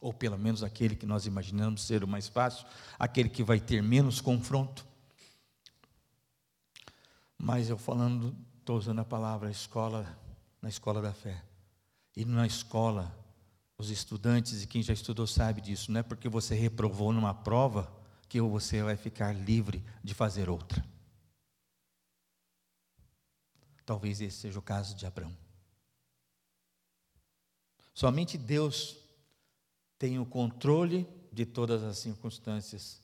Ou 0.00 0.12
pelo 0.12 0.38
menos 0.38 0.62
aquele 0.62 0.96
que 0.96 1.04
nós 1.04 1.26
imaginamos 1.26 1.82
ser 1.82 2.02
o 2.04 2.08
mais 2.08 2.28
fácil, 2.28 2.66
aquele 2.98 3.28
que 3.28 3.42
vai 3.42 3.60
ter 3.60 3.82
menos 3.82 4.20
confronto. 4.20 4.86
Mas 7.36 7.68
eu 7.68 7.76
falando 7.76 8.34
Estou 8.70 8.78
usando 8.78 9.00
a 9.00 9.04
palavra 9.04 9.50
escola, 9.50 10.06
na 10.62 10.68
escola 10.68 11.02
da 11.02 11.12
fé. 11.12 11.42
E 12.14 12.24
na 12.24 12.46
escola, 12.46 13.12
os 13.76 13.90
estudantes 13.90 14.62
e 14.62 14.66
quem 14.68 14.80
já 14.80 14.92
estudou 14.92 15.26
sabe 15.26 15.60
disso, 15.60 15.90
não 15.90 15.98
é 15.98 16.02
porque 16.04 16.28
você 16.28 16.54
reprovou 16.54 17.12
numa 17.12 17.34
prova 17.34 17.90
que 18.30 18.40
você 18.40 18.80
vai 18.80 18.96
ficar 18.96 19.32
livre 19.32 19.84
de 20.04 20.14
fazer 20.14 20.48
outra. 20.48 20.86
Talvez 23.84 24.20
esse 24.20 24.36
seja 24.36 24.56
o 24.56 24.62
caso 24.62 24.94
de 24.94 25.04
Abraão. 25.04 25.36
Somente 27.92 28.38
Deus 28.38 28.96
tem 29.98 30.20
o 30.20 30.24
controle 30.24 31.08
de 31.32 31.44
todas 31.44 31.82
as 31.82 31.98
circunstâncias. 31.98 33.02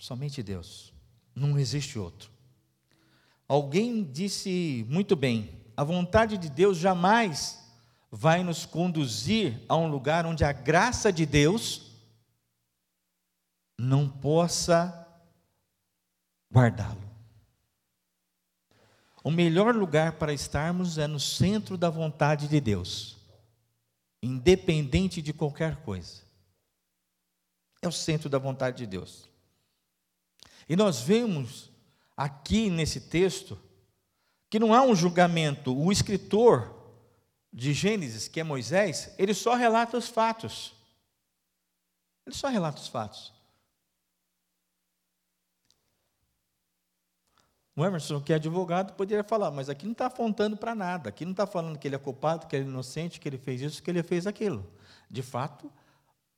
Somente 0.00 0.42
Deus. 0.42 0.92
Não 1.32 1.56
existe 1.56 1.96
outro. 1.96 2.32
Alguém 3.46 4.02
disse 4.02 4.84
muito 4.88 5.14
bem: 5.14 5.64
a 5.76 5.84
vontade 5.84 6.36
de 6.36 6.50
Deus 6.50 6.76
jamais 6.76 7.64
vai 8.10 8.42
nos 8.42 8.66
conduzir 8.66 9.64
a 9.68 9.76
um 9.76 9.88
lugar 9.88 10.26
onde 10.26 10.42
a 10.42 10.50
graça 10.50 11.12
de 11.12 11.24
Deus 11.24 11.87
não 13.78 14.08
possa 14.08 15.06
guardá-lo. 16.52 17.08
O 19.22 19.30
melhor 19.30 19.74
lugar 19.74 20.12
para 20.12 20.32
estarmos 20.32 20.98
é 20.98 21.06
no 21.06 21.20
centro 21.20 21.76
da 21.76 21.90
vontade 21.90 22.48
de 22.48 22.60
Deus, 22.60 23.16
independente 24.22 25.22
de 25.22 25.32
qualquer 25.32 25.76
coisa. 25.82 26.22
É 27.80 27.86
o 27.86 27.92
centro 27.92 28.28
da 28.28 28.38
vontade 28.38 28.78
de 28.78 28.86
Deus. 28.86 29.28
E 30.68 30.74
nós 30.74 31.00
vemos 31.00 31.70
aqui 32.16 32.68
nesse 32.68 33.02
texto 33.02 33.58
que 34.50 34.58
não 34.58 34.74
há 34.74 34.82
um 34.82 34.94
julgamento. 34.94 35.76
O 35.76 35.92
escritor 35.92 36.74
de 37.52 37.72
Gênesis, 37.72 38.28
que 38.28 38.40
é 38.40 38.44
Moisés, 38.44 39.14
ele 39.18 39.34
só 39.34 39.54
relata 39.54 39.96
os 39.96 40.08
fatos. 40.08 40.74
Ele 42.26 42.34
só 42.34 42.48
relata 42.48 42.80
os 42.80 42.88
fatos. 42.88 43.37
O 47.78 47.86
Emerson, 47.86 48.20
que 48.20 48.32
é 48.32 48.34
advogado, 48.34 48.94
poderia 48.94 49.22
falar, 49.22 49.52
mas 49.52 49.68
aqui 49.68 49.84
não 49.84 49.92
está 49.92 50.06
apontando 50.06 50.56
para 50.56 50.74
nada. 50.74 51.10
Aqui 51.10 51.24
não 51.24 51.30
está 51.30 51.46
falando 51.46 51.78
que 51.78 51.86
ele 51.86 51.94
é 51.94 51.98
culpado, 51.98 52.48
que 52.48 52.56
ele 52.56 52.64
é 52.64 52.68
inocente, 52.68 53.20
que 53.20 53.28
ele 53.28 53.38
fez 53.38 53.60
isso, 53.60 53.80
que 53.80 53.88
ele 53.88 54.02
fez 54.02 54.26
aquilo. 54.26 54.68
De 55.08 55.22
fato, 55.22 55.70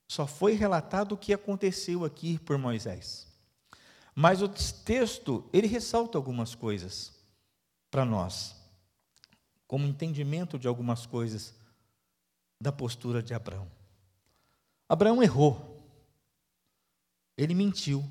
só 0.07 0.27
foi 0.27 0.53
relatado 0.53 1.13
o 1.13 1.17
que 1.17 1.33
aconteceu 1.33 2.05
aqui 2.05 2.37
por 2.37 2.59
Moisés. 2.59 3.25
Mas 4.13 4.43
o 4.43 4.47
texto, 4.47 5.49
ele 5.51 5.65
ressalta 5.65 6.15
algumas 6.15 6.53
coisas 6.53 7.11
para 7.89 8.05
nós, 8.05 8.55
como 9.65 9.87
entendimento 9.87 10.59
de 10.59 10.67
algumas 10.67 11.07
coisas 11.07 11.55
da 12.61 12.71
postura 12.71 13.23
de 13.23 13.33
Abraão. 13.33 13.67
Abraão 14.87 15.23
errou, 15.23 15.83
ele 17.35 17.55
mentiu, 17.55 18.07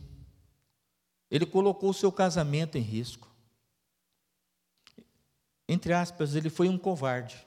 ele 1.30 1.46
colocou 1.46 1.90
o 1.90 1.94
seu 1.94 2.10
casamento 2.10 2.76
em 2.76 2.82
risco. 2.82 3.30
Entre 5.68 5.92
aspas, 5.92 6.34
ele 6.34 6.50
foi 6.50 6.68
um 6.68 6.76
covarde, 6.76 7.46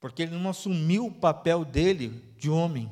porque 0.00 0.22
ele 0.22 0.36
não 0.36 0.48
assumiu 0.48 1.06
o 1.06 1.14
papel 1.14 1.64
dele 1.64 2.08
de 2.38 2.48
homem. 2.48 2.90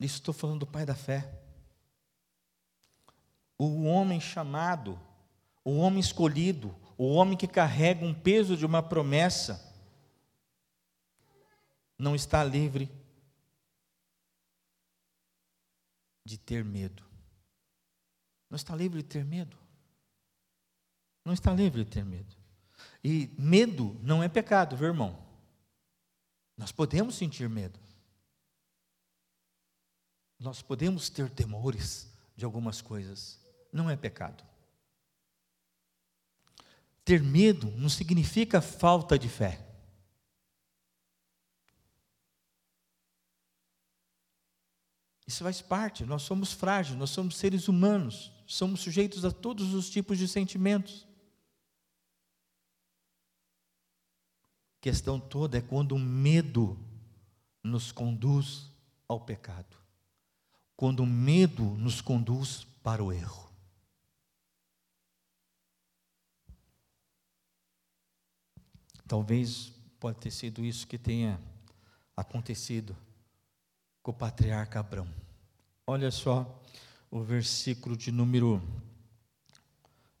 Isso 0.00 0.16
estou 0.16 0.32
falando 0.32 0.60
do 0.60 0.66
pai 0.66 0.86
da 0.86 0.94
fé. 0.94 1.28
O 3.58 3.82
homem 3.84 4.20
chamado, 4.20 4.98
o 5.64 5.76
homem 5.78 5.98
escolhido, 5.98 6.74
o 6.96 7.12
homem 7.12 7.36
que 7.36 7.48
carrega 7.48 8.06
um 8.06 8.14
peso 8.14 8.56
de 8.56 8.64
uma 8.64 8.82
promessa, 8.82 9.67
não 11.98 12.14
está 12.14 12.44
livre 12.44 12.90
de 16.24 16.38
ter 16.38 16.64
medo. 16.64 17.04
Não 18.48 18.56
está 18.56 18.76
livre 18.76 19.02
de 19.02 19.08
ter 19.08 19.24
medo. 19.24 19.56
Não 21.24 21.32
está 21.32 21.52
livre 21.52 21.84
de 21.84 21.90
ter 21.90 22.04
medo. 22.04 22.36
E 23.02 23.28
medo 23.38 23.98
não 24.02 24.22
é 24.22 24.28
pecado, 24.28 24.76
viu, 24.76 24.88
irmão? 24.88 25.26
Nós 26.56 26.72
podemos 26.72 27.16
sentir 27.16 27.48
medo. 27.48 27.78
Nós 30.38 30.62
podemos 30.62 31.10
ter 31.10 31.28
temores 31.30 32.08
de 32.36 32.44
algumas 32.44 32.80
coisas, 32.80 33.40
não 33.72 33.90
é 33.90 33.96
pecado. 33.96 34.44
Ter 37.04 37.22
medo 37.22 37.70
não 37.72 37.88
significa 37.88 38.60
falta 38.60 39.18
de 39.18 39.28
fé. 39.28 39.67
Isso 45.28 45.44
faz 45.44 45.60
parte, 45.60 46.06
nós 46.06 46.22
somos 46.22 46.54
frágeis, 46.54 46.98
nós 46.98 47.10
somos 47.10 47.36
seres 47.36 47.68
humanos, 47.68 48.32
somos 48.46 48.80
sujeitos 48.80 49.26
a 49.26 49.30
todos 49.30 49.74
os 49.74 49.90
tipos 49.90 50.16
de 50.16 50.26
sentimentos. 50.26 51.06
A 54.78 54.80
questão 54.80 55.20
toda 55.20 55.58
é 55.58 55.60
quando 55.60 55.92
o 55.92 55.98
medo 55.98 56.82
nos 57.62 57.92
conduz 57.92 58.72
ao 59.06 59.20
pecado, 59.20 59.76
quando 60.74 61.00
o 61.00 61.06
medo 61.06 61.62
nos 61.62 62.00
conduz 62.00 62.64
para 62.82 63.04
o 63.04 63.12
erro. 63.12 63.52
Talvez 69.06 69.74
pode 70.00 70.20
ter 70.20 70.30
sido 70.30 70.64
isso 70.64 70.86
que 70.86 70.96
tenha 70.96 71.38
acontecido 72.16 72.96
com 74.08 74.12
o 74.12 74.14
patriarca 74.14 74.80
Abraão. 74.80 75.06
Olha 75.86 76.10
só 76.10 76.62
o 77.10 77.20
versículo 77.20 77.94
de 77.94 78.10
número. 78.10 78.62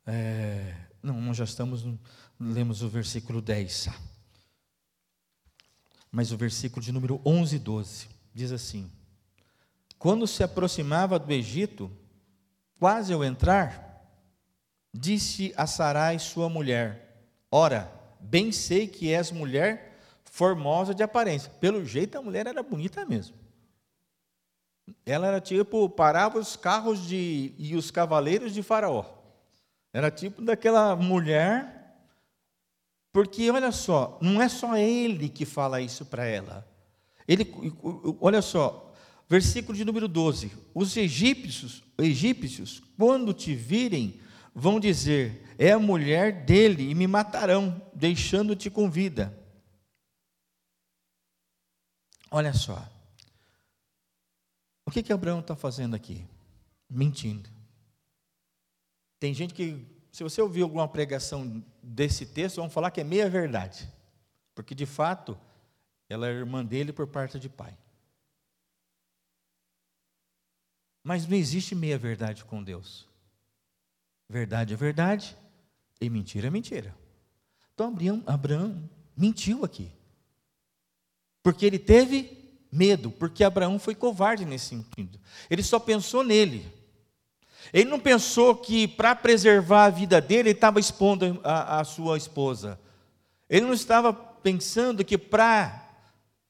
É, 0.06 0.74
não, 1.02 1.18
nós 1.22 1.38
já 1.38 1.44
estamos, 1.44 1.86
lemos 2.38 2.82
o 2.82 2.88
versículo 2.90 3.40
10. 3.40 3.88
Mas 6.12 6.30
o 6.32 6.36
versículo 6.36 6.84
de 6.84 6.92
número 6.92 7.18
11 7.24 7.56
e 7.56 7.58
12 7.58 8.08
diz 8.34 8.52
assim: 8.52 8.92
Quando 9.98 10.26
se 10.26 10.42
aproximava 10.42 11.18
do 11.18 11.32
Egito, 11.32 11.90
quase 12.78 13.14
ao 13.14 13.24
entrar, 13.24 14.06
disse 14.92 15.54
a 15.56 15.66
Sarai, 15.66 16.18
sua 16.18 16.50
mulher: 16.50 17.24
Ora, 17.50 17.90
bem 18.20 18.52
sei 18.52 18.86
que 18.86 19.10
és 19.14 19.30
mulher 19.30 19.98
formosa 20.26 20.94
de 20.94 21.02
aparência. 21.02 21.50
Pelo 21.58 21.86
jeito, 21.86 22.18
a 22.18 22.22
mulher 22.22 22.46
era 22.46 22.62
bonita 22.62 23.06
mesmo. 23.06 23.47
Ela 25.04 25.26
era 25.26 25.40
tipo, 25.40 25.88
parava 25.88 26.38
os 26.38 26.56
carros 26.56 27.06
de, 27.06 27.54
e 27.58 27.74
os 27.74 27.90
cavaleiros 27.90 28.52
de 28.52 28.62
Faraó. 28.62 29.04
Era 29.92 30.10
tipo 30.10 30.42
daquela 30.42 30.94
mulher, 30.94 31.96
porque 33.12 33.50
olha 33.50 33.72
só, 33.72 34.18
não 34.20 34.40
é 34.40 34.48
só 34.48 34.76
ele 34.76 35.28
que 35.28 35.44
fala 35.44 35.80
isso 35.80 36.04
para 36.04 36.24
ela. 36.24 36.66
Ele, 37.26 37.52
olha 38.20 38.40
só, 38.40 38.92
versículo 39.28 39.76
de 39.76 39.84
número 39.84 40.08
12: 40.08 40.52
Os 40.74 40.96
egípcios, 40.96 41.82
egípcios, 41.98 42.82
quando 42.96 43.32
te 43.32 43.54
virem, 43.54 44.20
vão 44.54 44.78
dizer: 44.78 45.42
É 45.58 45.72
a 45.72 45.78
mulher 45.78 46.44
dele 46.44 46.90
e 46.90 46.94
me 46.94 47.06
matarão, 47.06 47.80
deixando-te 47.94 48.70
com 48.70 48.90
vida. 48.90 49.36
Olha 52.30 52.52
só. 52.52 52.97
O 54.88 54.90
que 54.90 55.02
que 55.02 55.12
Abraão 55.12 55.40
está 55.40 55.54
fazendo 55.54 55.94
aqui? 55.94 56.26
Mentindo. 56.88 57.50
Tem 59.20 59.34
gente 59.34 59.52
que, 59.52 59.86
se 60.10 60.22
você 60.22 60.40
ouvir 60.40 60.62
alguma 60.62 60.88
pregação 60.88 61.62
desse 61.82 62.24
texto, 62.24 62.56
vão 62.56 62.70
falar 62.70 62.90
que 62.90 63.02
é 63.02 63.04
meia 63.04 63.28
verdade, 63.28 63.86
porque 64.54 64.74
de 64.74 64.86
fato 64.86 65.38
ela 66.08 66.26
é 66.26 66.30
irmã 66.30 66.64
dele 66.64 66.90
por 66.90 67.06
parte 67.06 67.38
de 67.38 67.50
pai. 67.50 67.76
Mas 71.04 71.26
não 71.26 71.36
existe 71.36 71.74
meia 71.74 71.98
verdade 71.98 72.42
com 72.46 72.64
Deus. 72.64 73.06
Verdade 74.26 74.72
é 74.72 74.76
verdade 74.78 75.36
e 76.00 76.08
mentira 76.08 76.46
é 76.46 76.50
mentira. 76.50 76.96
Então 77.74 77.88
Abraão, 77.88 78.22
Abraão 78.26 78.90
mentiu 79.14 79.66
aqui. 79.66 79.92
Porque 81.42 81.66
ele 81.66 81.78
teve 81.78 82.37
medo, 82.70 83.10
porque 83.10 83.44
Abraão 83.44 83.78
foi 83.78 83.94
covarde 83.94 84.44
nesse 84.44 84.66
sentido. 84.66 85.18
Ele 85.48 85.62
só 85.62 85.78
pensou 85.78 86.22
nele. 86.22 86.66
Ele 87.72 87.88
não 87.88 88.00
pensou 88.00 88.54
que 88.56 88.88
para 88.88 89.14
preservar 89.14 89.86
a 89.86 89.90
vida 89.90 90.20
dele, 90.20 90.50
ele 90.50 90.50
estava 90.50 90.80
expondo 90.80 91.40
a, 91.44 91.80
a 91.80 91.84
sua 91.84 92.16
esposa. 92.16 92.78
Ele 93.48 93.66
não 93.66 93.74
estava 93.74 94.12
pensando 94.12 95.04
que 95.04 95.18
para 95.18 95.86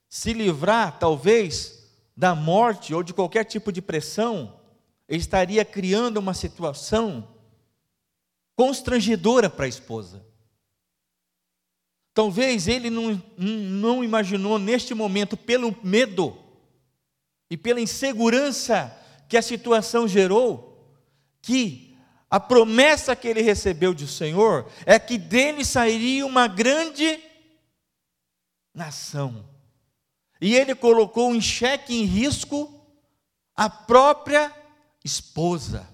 se 0.09 0.33
livrar, 0.33 0.99
talvez, 0.99 1.91
da 2.17 2.35
morte 2.35 2.95
ou 2.95 3.03
de 3.03 3.15
qualquer 3.15 3.45
tipo 3.45 3.71
de 3.71 3.83
pressão, 3.83 4.55
ele 5.09 5.21
estaria 5.21 5.65
criando 5.65 6.19
uma 6.19 6.35
situação 6.35 7.29
constrangedora 8.57 9.49
para 9.49 9.67
a 9.67 9.69
esposa. 9.69 10.25
Talvez 12.19 12.67
ele 12.67 12.91
não, 12.91 13.23
não 13.37 14.03
imaginou 14.03 14.59
neste 14.59 14.93
momento, 14.93 15.37
pelo 15.37 15.73
medo 15.85 16.37
e 17.49 17.57
pela 17.57 17.81
insegurança 17.81 18.93
que 19.29 19.37
a 19.37 19.41
situação 19.41 20.09
gerou, 20.09 20.85
que 21.41 21.97
a 22.29 22.41
promessa 22.41 23.15
que 23.15 23.29
ele 23.29 23.41
recebeu 23.41 23.95
do 23.95 24.09
Senhor 24.09 24.69
é 24.85 24.99
que 24.99 25.17
dele 25.17 25.65
sairia 25.65 26.27
uma 26.27 26.49
grande 26.49 27.23
nação. 28.75 29.49
E 30.41 30.57
ele 30.57 30.75
colocou 30.75 31.33
em 31.33 31.41
xeque, 31.41 31.95
em 31.95 32.03
risco, 32.03 32.85
a 33.55 33.71
própria 33.71 34.53
esposa. 35.05 35.89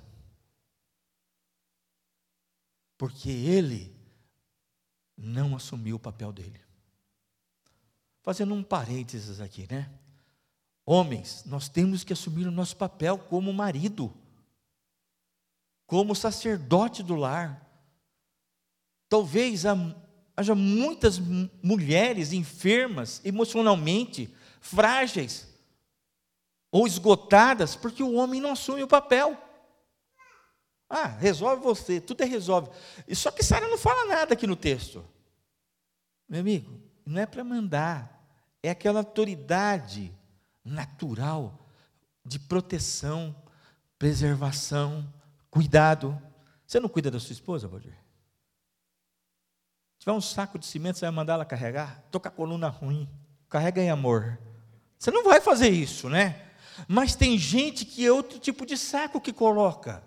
Porque 2.97 3.29
ele 3.29 3.94
não 5.17 5.55
assumiu 5.57 5.97
o 5.97 6.01
papel 6.01 6.33
dele. 6.33 6.61
Fazendo 8.23 8.55
um 8.55 8.63
parênteses 8.63 9.41
aqui, 9.41 9.67
né? 9.71 9.91
Homens, 10.87 11.45
nós 11.47 11.69
temos 11.69 12.05
que 12.05 12.13
assumir 12.13 12.47
o 12.47 12.51
nosso 12.51 12.77
papel 12.77 13.19
como 13.19 13.53
marido, 13.53 14.13
como 15.87 16.15
sacerdote 16.15 17.03
do 17.03 17.15
lar. 17.15 17.61
Talvez 19.09 19.65
haja 20.37 20.55
muitas 20.55 21.19
mulheres 21.63 22.33
enfermas 22.33 23.21
emocionalmente, 23.25 24.35
frágeis 24.61 25.49
ou 26.71 26.87
esgotadas, 26.87 27.77
porque 27.77 28.03
o 28.03 28.15
homem 28.15 28.41
não 28.41 28.53
assume 28.53 28.83
o 28.83 28.89
papel. 28.89 29.39
Ah, 30.89 31.07
resolve 31.07 31.63
você, 31.63 32.01
tudo 32.01 32.23
é 32.23 32.27
resolve. 32.27 32.71
Só 33.15 33.31
que 33.31 33.43
Sara 33.43 33.69
não 33.69 33.79
fala 33.79 34.07
nada 34.07 34.35
aqui 34.35 34.47
no 34.47 34.57
texto. 34.57 35.05
Meu 36.29 36.41
amigo, 36.41 36.81
não 37.05 37.21
é 37.21 37.27
para 37.27 37.45
mandar, 37.45 38.25
é 38.63 38.71
aquela 38.71 39.01
autoridade 39.01 40.13
natural 40.65 41.59
de 42.25 42.39
proteção, 42.39 43.35
preservação, 43.99 45.13
cuidado. 45.51 46.21
Você 46.67 46.81
não 46.81 46.89
cuida 46.89 47.11
da 47.11 47.21
sua 47.21 47.33
esposa, 47.33 47.69
Valdir? 47.69 47.93
Se 49.95 50.01
tiver 50.01 50.13
um 50.13 50.21
saco 50.21 50.59
de 50.59 50.67
cimento, 50.67 50.99
você 50.99 51.05
vai 51.05 51.15
mandar 51.15 51.35
ela 51.35 51.45
carregar? 51.45 52.03
Estou 52.07 52.21
com 52.21 52.29
a 52.29 52.31
coluna 52.31 52.69
ruim, 52.69 53.09
carrega 53.49 53.83
em 53.83 53.91
amor. 53.91 54.39
Você 54.99 55.11
não 55.11 55.25
vai 55.25 55.41
fazer 55.41 55.69
isso, 55.69 56.09
né? 56.09 56.51
Mas 56.89 57.15
tem 57.15 57.39
gente 57.39 57.85
que 57.85 58.05
é 58.05 58.11
outro 58.11 58.39
tipo 58.39 58.67
de 58.67 58.77
saco 58.77 59.21
que 59.21 59.33
coloca. 59.33 60.03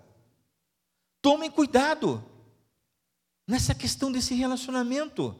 Tomem 1.20 1.50
cuidado 1.50 2.24
nessa 3.46 3.74
questão 3.74 4.12
desse 4.12 4.34
relacionamento. 4.34 5.34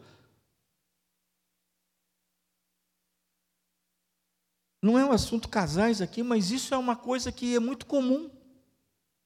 Não 4.83 4.99
é 4.99 5.05
um 5.05 5.13
assunto 5.13 5.49
casais 5.49 6.01
aqui, 6.01 6.23
mas 6.23 6.51
isso 6.51 6.75
é 6.75 6.79
uma 6.79 6.97
coisa 6.97 7.31
que 7.31 7.55
é 7.55 7.59
muito 7.59 7.87
comum 7.87 8.31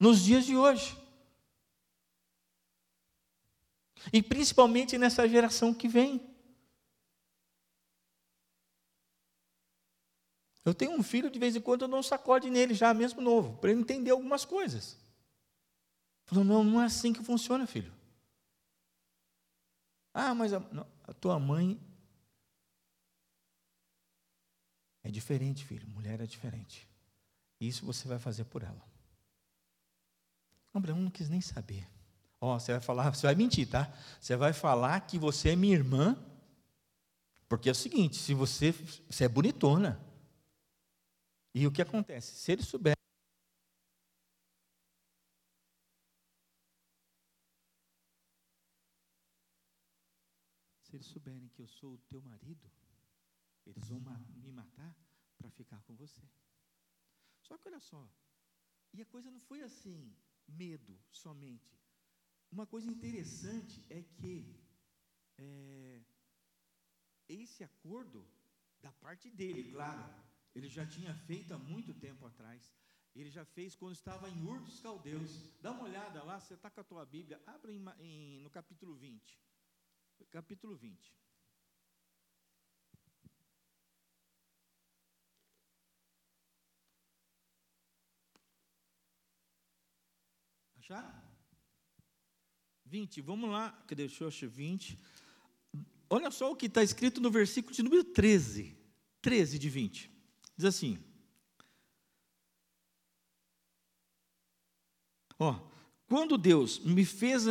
nos 0.01 0.23
dias 0.23 0.45
de 0.45 0.57
hoje. 0.57 0.99
E 4.13 4.23
principalmente 4.23 4.99
nessa 4.99 5.29
geração 5.29 5.73
que 5.73 5.87
vem. 5.87 6.21
Eu 10.65 10.75
tenho 10.75 10.93
um 10.93 11.03
filho, 11.03 11.31
de 11.31 11.39
vez 11.39 11.57
em 11.57 11.61
quando 11.61 11.83
eu 11.83 11.89
dou 11.89 11.99
um 11.99 12.03
sacode 12.03 12.49
nele, 12.49 12.73
já 12.73 12.95
mesmo 12.95 13.21
novo, 13.21 13.57
para 13.59 13.71
ele 13.71 13.81
entender 13.81 14.11
algumas 14.11 14.45
coisas. 14.45 15.02
Falou, 16.33 16.45
não, 16.45 16.65
não 16.65 16.81
é 16.81 16.87
assim 16.87 17.13
que 17.13 17.23
funciona, 17.23 17.67
filho. 17.67 17.93
Ah, 20.15 20.35
mas 20.35 20.55
a, 20.55 20.61
não, 20.61 20.87
a 21.05 21.13
tua 21.13 21.39
mãe 21.39 21.79
é 25.03 25.11
diferente, 25.11 25.63
filho. 25.63 25.87
Mulher 25.89 26.23
é 26.23 26.27
diferente. 26.27 26.89
Isso 27.61 27.85
você 27.85 28.09
vai 28.09 28.19
fazer 28.19 28.45
por 28.45 28.63
ela. 28.63 28.83
Abraão 30.73 30.99
não 30.99 31.11
quis 31.11 31.29
nem 31.29 31.43
saber. 31.43 31.87
Ó, 32.41 32.57
oh, 32.57 32.59
você 32.59 32.73
vai 32.73 32.81
falar, 32.81 33.15
você 33.15 33.27
vai 33.27 33.35
mentir, 33.35 33.69
tá? 33.69 33.93
Você 34.19 34.35
vai 34.35 34.55
falar 34.55 35.01
que 35.03 35.19
você 35.19 35.51
é 35.51 35.57
minha 35.57 35.75
irmã, 35.75 36.17
porque 37.47 37.69
é 37.69 37.73
o 37.73 37.75
seguinte, 37.75 38.17
se 38.17 38.33
você, 38.33 38.73
você 38.73 39.25
é 39.25 39.29
bonitona. 39.29 40.01
E 41.55 41.67
o 41.67 41.71
que 41.71 41.83
acontece? 41.83 42.35
Se 42.37 42.53
ele 42.53 42.63
souber 42.63 42.97
eles 51.03 51.11
souberem 51.11 51.49
que 51.49 51.61
eu 51.61 51.67
sou 51.67 51.95
o 51.95 51.99
teu 52.11 52.21
marido, 52.23 52.71
eles 53.67 53.85
vão 53.89 53.99
ma 53.99 54.17
me 54.45 54.53
matar 54.53 54.97
para 55.37 55.51
ficar 55.51 55.83
com 55.83 55.97
você. 55.97 56.23
Só 57.41 57.59
que 57.59 57.69
olha 57.69 57.81
só, 57.81 58.09
e 58.93 59.03
a 59.03 59.07
coisa 59.07 59.29
não 59.31 59.41
foi 59.41 59.63
assim, 59.63 60.15
medo 60.47 60.97
somente. 61.11 61.77
Uma 62.53 62.67
coisa 62.67 62.89
interessante 62.89 63.85
é 63.91 64.01
que 64.03 64.35
é, 65.39 66.03
esse 67.29 67.65
acordo, 67.65 68.25
da 68.81 68.93
parte 68.93 69.29
dele, 69.31 69.73
claro, 69.73 70.05
ele 70.55 70.69
já 70.69 70.87
tinha 70.87 71.15
feito 71.15 71.53
há 71.55 71.59
muito 71.59 71.93
tempo 71.95 72.27
atrás. 72.27 72.73
Ele 73.15 73.31
já 73.31 73.45
fez 73.45 73.75
quando 73.75 73.95
estava 73.95 74.29
em 74.29 74.43
Ur 74.47 74.61
dos 74.61 74.81
Caldeus. 74.81 75.33
Dá 75.61 75.73
uma 75.73 75.85
olhada 75.85 76.23
lá, 76.23 76.39
você 76.41 76.55
está 76.55 76.71
com 76.71 76.81
a 76.81 76.85
tua 76.85 77.05
Bíblia, 77.05 77.43
abre 77.47 77.73
em, 77.73 77.85
em, 78.01 78.41
no 78.41 78.51
capítulo 78.51 78.95
20. 78.95 79.39
Capítulo 80.31 80.77
20. 80.77 81.13
Acharam? 90.79 91.23
20, 92.87 93.21
vamos 93.23 93.51
lá. 93.51 93.73
Cadê? 93.87 94.07
Deixa 94.07 94.25
eu 94.25 94.29
achar 94.29 94.49
20. 94.49 94.99
Olha 96.11 96.31
só 96.31 96.51
o 96.51 96.57
que 96.57 96.67
está 96.67 96.83
escrito 96.83 97.21
no 97.21 97.31
versículo 97.31 97.75
de 97.75 97.83
número 97.83 98.05
13. 98.05 98.77
13 99.23 99.59
de 99.59 99.71
20. 99.71 100.11
Diz 100.57 100.67
assim: 100.67 101.03
Ó, 105.39 105.59
quando 106.07 106.37
Deus 106.37 106.81
me 106.81 107.05
fez 107.05 107.47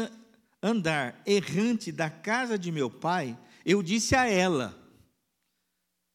andar 0.62 1.22
errante 1.26 1.92
da 1.92 2.10
casa 2.10 2.58
de 2.58 2.72
meu 2.72 2.90
pai, 2.90 3.38
eu 3.66 3.82
disse 3.82 4.16
a 4.16 4.26
ela: 4.26 4.78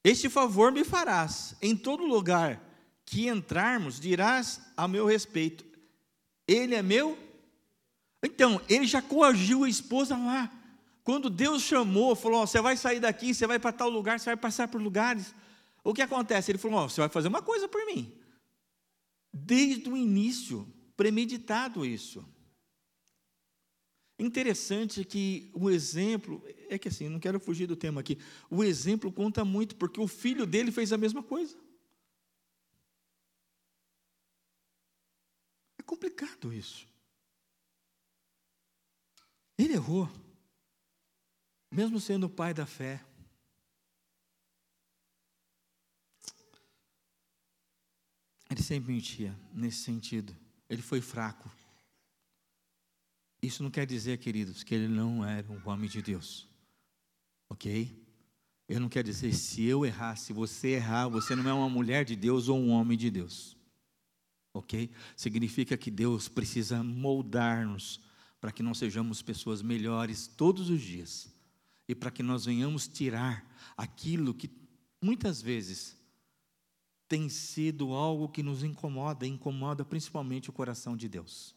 Este 0.04 0.28
favor 0.28 0.70
me 0.70 0.84
farás. 0.84 1.56
Em 1.60 1.76
todo 1.76 2.04
lugar 2.04 2.62
que 3.04 3.28
entrarmos, 3.28 3.98
dirás 3.98 4.60
a 4.76 4.86
meu 4.86 5.06
respeito: 5.06 5.64
Ele 6.46 6.74
é 6.74 6.82
meu. 6.82 7.18
Então, 8.22 8.60
ele 8.68 8.86
já 8.86 9.02
coagiu 9.02 9.64
a 9.64 9.68
esposa 9.68 10.16
lá. 10.16 10.50
Quando 11.02 11.30
Deus 11.30 11.62
chamou, 11.62 12.14
falou: 12.14 12.46
Você 12.46 12.60
vai 12.60 12.76
sair 12.76 13.00
daqui, 13.00 13.34
você 13.34 13.46
vai 13.46 13.58
para 13.58 13.72
tal 13.72 13.88
lugar, 13.88 14.18
você 14.18 14.26
vai 14.26 14.36
passar 14.36 14.68
por 14.68 14.80
lugares. 14.80 15.34
O 15.84 15.94
que 15.94 16.02
acontece? 16.02 16.50
Ele 16.50 16.58
falou: 16.58 16.88
Você 16.88 17.00
vai 17.00 17.08
fazer 17.08 17.28
uma 17.28 17.42
coisa 17.42 17.68
por 17.68 17.84
mim. 17.86 18.12
Desde 19.32 19.88
o 19.88 19.96
início, 19.96 20.66
premeditado 20.96 21.84
isso. 21.84 22.24
Interessante 24.18 25.04
que 25.04 25.50
o 25.52 25.68
exemplo, 25.68 26.42
é 26.70 26.78
que 26.78 26.88
assim, 26.88 27.08
não 27.08 27.20
quero 27.20 27.38
fugir 27.38 27.66
do 27.66 27.76
tema 27.76 28.00
aqui, 28.00 28.18
o 28.50 28.64
exemplo 28.64 29.12
conta 29.12 29.44
muito, 29.44 29.76
porque 29.76 30.00
o 30.00 30.08
filho 30.08 30.46
dele 30.46 30.72
fez 30.72 30.90
a 30.92 30.96
mesma 30.96 31.22
coisa. 31.22 31.56
É 35.78 35.82
complicado 35.82 36.52
isso. 36.52 36.88
Ele 39.58 39.74
errou, 39.74 40.08
mesmo 41.70 42.00
sendo 42.00 42.24
o 42.24 42.30
pai 42.30 42.54
da 42.54 42.64
fé. 42.64 43.04
Ele 48.50 48.62
sempre 48.62 48.92
mentia 48.92 49.38
nesse 49.52 49.78
sentido. 49.78 50.34
Ele 50.68 50.80
foi 50.80 51.00
fraco. 51.00 51.50
Isso 53.42 53.62
não 53.62 53.70
quer 53.70 53.86
dizer, 53.86 54.18
queridos, 54.18 54.62
que 54.62 54.74
ele 54.74 54.88
não 54.88 55.24
era 55.24 55.50
um 55.50 55.60
homem 55.68 55.88
de 55.88 56.02
Deus. 56.02 56.48
Ok? 57.48 57.96
Eu 58.68 58.80
não 58.80 58.88
quero 58.88 59.06
dizer 59.06 59.32
se 59.32 59.64
eu 59.64 59.86
errar, 59.86 60.16
se 60.16 60.32
você 60.32 60.68
errar, 60.70 61.08
você 61.08 61.36
não 61.36 61.48
é 61.48 61.52
uma 61.52 61.68
mulher 61.68 62.04
de 62.04 62.16
Deus 62.16 62.48
ou 62.48 62.58
um 62.58 62.70
homem 62.70 62.98
de 62.98 63.10
Deus. 63.10 63.56
Ok? 64.52 64.90
Significa 65.14 65.76
que 65.76 65.90
Deus 65.90 66.28
precisa 66.28 66.82
moldar-nos 66.82 68.00
para 68.40 68.50
que 68.52 68.62
nós 68.62 68.78
sejamos 68.78 69.22
pessoas 69.22 69.62
melhores 69.62 70.26
todos 70.26 70.70
os 70.70 70.80
dias 70.80 71.32
e 71.88 71.94
para 71.94 72.10
que 72.10 72.22
nós 72.22 72.44
venhamos 72.44 72.88
tirar 72.88 73.44
aquilo 73.76 74.34
que 74.34 74.50
muitas 75.00 75.40
vezes 75.40 75.96
tem 77.08 77.28
sido 77.28 77.92
algo 77.92 78.28
que 78.28 78.42
nos 78.42 78.62
incomoda, 78.62 79.26
incomoda 79.26 79.84
principalmente 79.84 80.50
o 80.50 80.52
coração 80.52 80.96
de 80.96 81.08
Deus. 81.08 81.55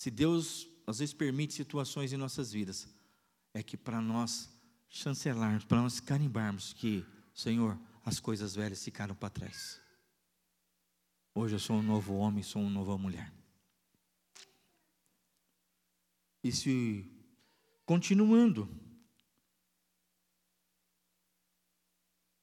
Se 0.00 0.10
Deus 0.10 0.66
às 0.86 0.98
vezes 0.98 1.12
permite 1.12 1.52
situações 1.52 2.10
em 2.10 2.16
nossas 2.16 2.50
vidas, 2.50 2.88
é 3.52 3.62
que 3.62 3.76
para 3.76 4.00
nós 4.00 4.50
chancelarmos, 4.88 5.66
para 5.66 5.82
nós 5.82 6.00
carimbarmos 6.00 6.72
que, 6.72 7.04
Senhor, 7.34 7.78
as 8.02 8.18
coisas 8.18 8.54
velhas 8.54 8.82
ficaram 8.82 9.14
para 9.14 9.28
trás. 9.28 9.78
Hoje 11.34 11.56
eu 11.56 11.58
sou 11.58 11.76
um 11.76 11.82
novo 11.82 12.14
homem, 12.14 12.42
sou 12.42 12.62
uma 12.62 12.70
nova 12.70 12.96
mulher. 12.96 13.30
E 16.42 16.50
se 16.50 17.04
continuando, 17.84 18.74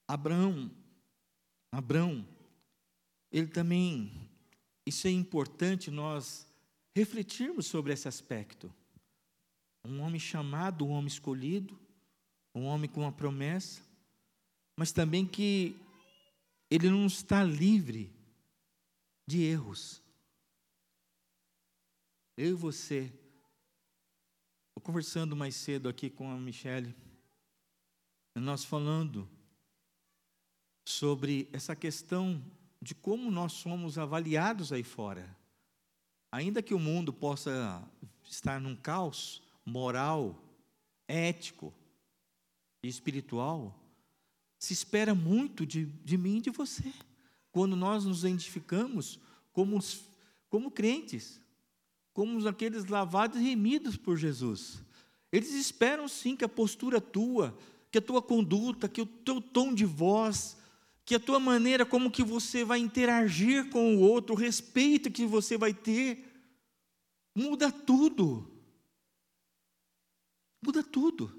Abraão 0.07 0.71
Abraão, 1.71 2.23
ele 3.31 3.47
também, 3.47 4.29
isso 4.85 5.07
é 5.07 5.09
importante 5.09 5.89
nós 5.89 6.46
refletirmos 6.97 7.67
sobre 7.67 7.93
esse 7.93 8.07
aspecto. 8.07 8.73
Um 9.85 10.01
homem 10.01 10.19
chamado, 10.19 10.83
um 10.83 10.89
homem 10.89 11.07
escolhido, 11.07 11.79
um 12.55 12.65
homem 12.65 12.89
com 12.89 13.01
uma 13.01 13.11
promessa, 13.11 13.81
mas 14.75 14.91
também 14.91 15.25
que 15.25 15.79
ele 16.71 16.89
não 16.89 17.05
está 17.05 17.43
livre 17.43 18.11
de 19.27 19.43
erros. 19.43 20.01
Eu 22.35 22.49
e 22.49 22.53
você, 22.53 23.13
conversando 24.81 25.35
mais 25.35 25.55
cedo 25.55 25.87
aqui 25.87 26.09
com 26.09 26.31
a 26.31 26.37
Michelle, 26.37 26.95
nós 28.35 28.63
falando 28.65 29.29
sobre 30.87 31.47
essa 31.51 31.75
questão 31.75 32.43
de 32.81 32.95
como 32.95 33.29
nós 33.29 33.53
somos 33.53 33.97
avaliados 33.97 34.71
aí 34.71 34.83
fora. 34.83 35.37
Ainda 36.31 36.61
que 36.61 36.73
o 36.73 36.79
mundo 36.79 37.13
possa 37.13 37.83
estar 38.23 38.59
num 38.59 38.75
caos 38.75 39.41
moral, 39.65 40.41
ético 41.07 41.73
e 42.83 42.87
espiritual, 42.87 43.77
se 44.59 44.73
espera 44.73 45.13
muito 45.13 45.65
de, 45.65 45.85
de 45.85 46.17
mim 46.17 46.37
e 46.37 46.41
de 46.41 46.49
você, 46.49 46.91
quando 47.51 47.75
nós 47.75 48.05
nos 48.05 48.19
identificamos 48.19 49.19
como, 49.53 49.79
como 50.49 50.71
crentes, 50.71 51.41
como 52.13 52.47
aqueles 52.47 52.85
lavados 52.85 53.39
e 53.39 53.43
remidos 53.43 53.95
por 53.95 54.17
Jesus. 54.17 54.83
Eles 55.31 55.53
esperam 55.53 56.07
sim 56.07 56.35
que 56.35 56.45
a 56.45 56.49
postura 56.49 56.99
tua, 56.99 57.57
que 57.91 57.97
a 57.97 58.01
tua 58.01 58.21
conduta, 58.21 58.89
que 58.89 59.01
o 59.01 59.05
teu 59.05 59.41
tom 59.41 59.73
de 59.73 59.85
voz, 59.85 60.57
que 61.07 61.15
a 61.15 61.19
tua 61.21 61.39
maneira 61.39 61.85
como 61.85 62.11
que 62.11 62.21
você 62.21 62.65
vai 62.65 62.79
interagir 62.79 63.69
com 63.69 63.95
o 63.95 64.01
outro, 64.01 64.35
o 64.35 64.37
respeito 64.37 65.09
que 65.09 65.25
você 65.25 65.57
vai 65.57 65.73
ter, 65.73 66.21
muda 67.33 67.71
tudo. 67.71 68.51
Muda 70.61 70.83
tudo. 70.83 71.33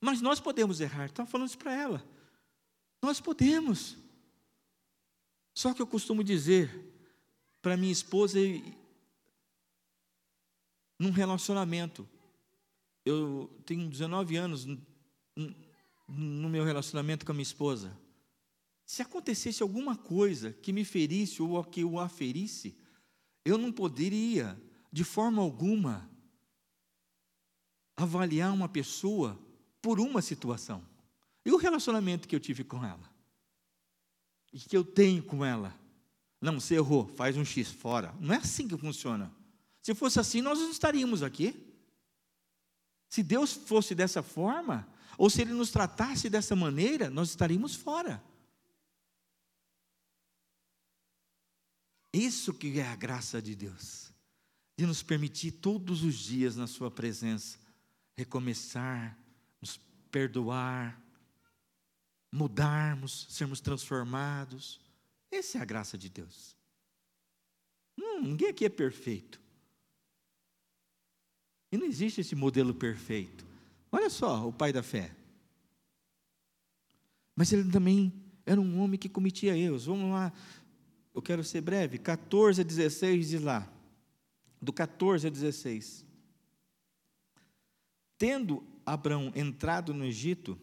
Mas 0.00 0.20
nós 0.20 0.38
podemos 0.38 0.80
errar, 0.80 1.06
estava 1.06 1.28
falando 1.28 1.48
isso 1.48 1.58
para 1.58 1.74
ela. 1.74 2.08
Nós 3.02 3.20
podemos. 3.20 3.96
Só 5.52 5.74
que 5.74 5.82
eu 5.82 5.86
costumo 5.88 6.22
dizer 6.22 6.70
para 7.60 7.76
minha 7.76 7.90
esposa, 7.90 8.38
num 10.96 11.10
relacionamento, 11.10 12.08
eu 13.04 13.50
tenho 13.66 13.90
19 13.90 14.36
anos 14.36 14.64
no 16.06 16.48
meu 16.48 16.62
relacionamento 16.62 17.26
com 17.26 17.32
a 17.32 17.34
minha 17.34 17.42
esposa. 17.42 17.98
Se 18.88 19.02
acontecesse 19.02 19.62
alguma 19.62 19.94
coisa 19.94 20.50
que 20.50 20.72
me 20.72 20.82
ferisse 20.82 21.42
ou 21.42 21.62
que 21.62 21.82
eu 21.82 21.98
aferisse, 21.98 22.74
eu 23.44 23.58
não 23.58 23.70
poderia, 23.70 24.58
de 24.90 25.04
forma 25.04 25.42
alguma, 25.42 26.08
avaliar 27.94 28.50
uma 28.50 28.66
pessoa 28.66 29.38
por 29.82 30.00
uma 30.00 30.22
situação. 30.22 30.82
E 31.44 31.52
o 31.52 31.58
relacionamento 31.58 32.26
que 32.26 32.34
eu 32.34 32.40
tive 32.40 32.64
com 32.64 32.82
ela? 32.82 33.12
E 34.50 34.58
que 34.58 34.74
eu 34.74 34.82
tenho 34.82 35.22
com 35.22 35.44
ela? 35.44 35.78
Não, 36.40 36.58
você 36.58 36.76
errou, 36.76 37.06
faz 37.08 37.36
um 37.36 37.44
X 37.44 37.68
fora. 37.68 38.14
Não 38.18 38.32
é 38.32 38.38
assim 38.38 38.66
que 38.66 38.76
funciona. 38.78 39.30
Se 39.82 39.94
fosse 39.94 40.18
assim, 40.18 40.40
nós 40.40 40.58
não 40.58 40.70
estaríamos 40.70 41.22
aqui. 41.22 41.54
Se 43.10 43.22
Deus 43.22 43.52
fosse 43.52 43.94
dessa 43.94 44.22
forma, 44.22 44.88
ou 45.18 45.28
se 45.28 45.42
Ele 45.42 45.52
nos 45.52 45.70
tratasse 45.70 46.30
dessa 46.30 46.56
maneira, 46.56 47.10
nós 47.10 47.28
estaríamos 47.28 47.74
fora. 47.74 48.26
Isso 52.18 52.52
que 52.52 52.80
é 52.80 52.86
a 52.86 52.96
graça 52.96 53.40
de 53.40 53.54
Deus, 53.54 54.12
de 54.76 54.84
nos 54.84 55.04
permitir 55.04 55.52
todos 55.52 56.02
os 56.02 56.16
dias 56.16 56.56
na 56.56 56.66
Sua 56.66 56.90
presença 56.90 57.58
recomeçar, 58.16 59.16
perdoar, 60.10 61.00
mudarmos, 62.32 63.28
sermos 63.30 63.60
transformados. 63.60 64.80
Essa 65.30 65.58
é 65.58 65.60
a 65.60 65.64
graça 65.64 65.96
de 65.96 66.08
Deus. 66.08 66.56
Hum, 67.96 68.22
ninguém 68.22 68.48
aqui 68.48 68.64
é 68.64 68.68
perfeito. 68.68 69.40
E 71.70 71.76
não 71.76 71.86
existe 71.86 72.20
esse 72.20 72.34
modelo 72.34 72.74
perfeito. 72.74 73.46
Olha 73.92 74.10
só 74.10 74.48
o 74.48 74.52
pai 74.52 74.72
da 74.72 74.82
fé. 74.82 75.14
Mas 77.36 77.52
ele 77.52 77.70
também 77.70 78.12
era 78.44 78.60
um 78.60 78.80
homem 78.80 78.98
que 78.98 79.08
cometia 79.08 79.56
erros. 79.56 79.86
Vamos 79.86 80.10
lá, 80.10 80.32
eu 81.14 81.22
quero 81.22 81.42
ser 81.42 81.60
breve. 81.60 81.98
14 81.98 82.60
a 82.60 82.64
16 82.64 83.28
diz 83.28 83.42
lá. 83.42 83.70
Do 84.60 84.72
14 84.72 85.26
a 85.26 85.30
16. 85.30 86.04
Tendo 88.16 88.64
Abraão 88.84 89.32
entrado 89.34 89.94
no 89.94 90.04
Egito, 90.04 90.58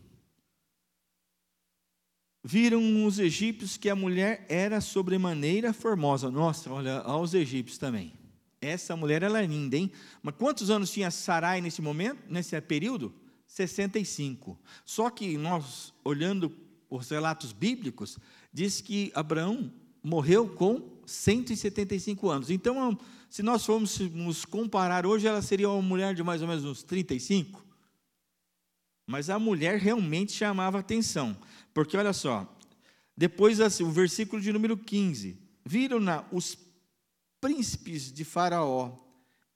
viram 2.43 3.05
os 3.05 3.17
egípcios 3.17 3.77
que 3.77 3.89
a 3.89 3.95
mulher 3.95 4.45
era 4.49 4.81
sobremaneira 4.81 5.73
formosa. 5.73 6.29
Nossa, 6.29 6.71
olha, 6.71 6.99
aos 6.99 7.33
egípcios 7.33 7.77
também. 7.77 8.13
Essa 8.61 8.95
mulher 8.95 9.23
ela 9.23 9.41
é 9.41 9.45
linda, 9.45 9.77
hein? 9.77 9.91
Mas 10.21 10.35
quantos 10.35 10.69
anos 10.69 10.91
tinha 10.91 11.09
Sarai 11.11 11.61
nesse 11.61 11.81
momento, 11.81 12.21
nesse 12.29 12.59
período? 12.61 13.13
65. 13.47 14.59
Só 14.83 15.09
que 15.09 15.37
nós, 15.37 15.93
olhando 16.03 16.55
os 16.89 17.09
relatos 17.09 17.51
bíblicos, 17.51 18.17
diz 18.51 18.81
que 18.81 19.11
Abraão 19.15 19.71
morreu 20.05 20.47
com 20.47 20.87
175 21.03 22.29
anos. 22.29 22.51
Então, 22.51 22.95
se 23.27 23.41
nós 23.41 23.65
formos 23.65 24.45
comparar 24.45 25.03
hoje, 25.03 25.25
ela 25.25 25.41
seria 25.41 25.67
uma 25.67 25.81
mulher 25.81 26.13
de 26.13 26.21
mais 26.21 26.43
ou 26.43 26.47
menos 26.47 26.63
uns 26.63 26.83
35. 26.83 27.65
Mas 29.07 29.31
a 29.31 29.39
mulher 29.39 29.79
realmente 29.79 30.31
chamava 30.31 30.77
atenção, 30.79 31.35
porque 31.73 31.97
olha 31.97 32.13
só, 32.13 32.47
depois 33.17 33.59
assim, 33.59 33.83
o 33.83 33.89
versículo 33.89 34.39
de 34.39 34.53
número 34.53 34.77
15: 34.77 35.39
viram-na 35.65 36.23
os 36.31 36.55
príncipes 37.41 38.11
de 38.11 38.23
Faraó 38.23 38.95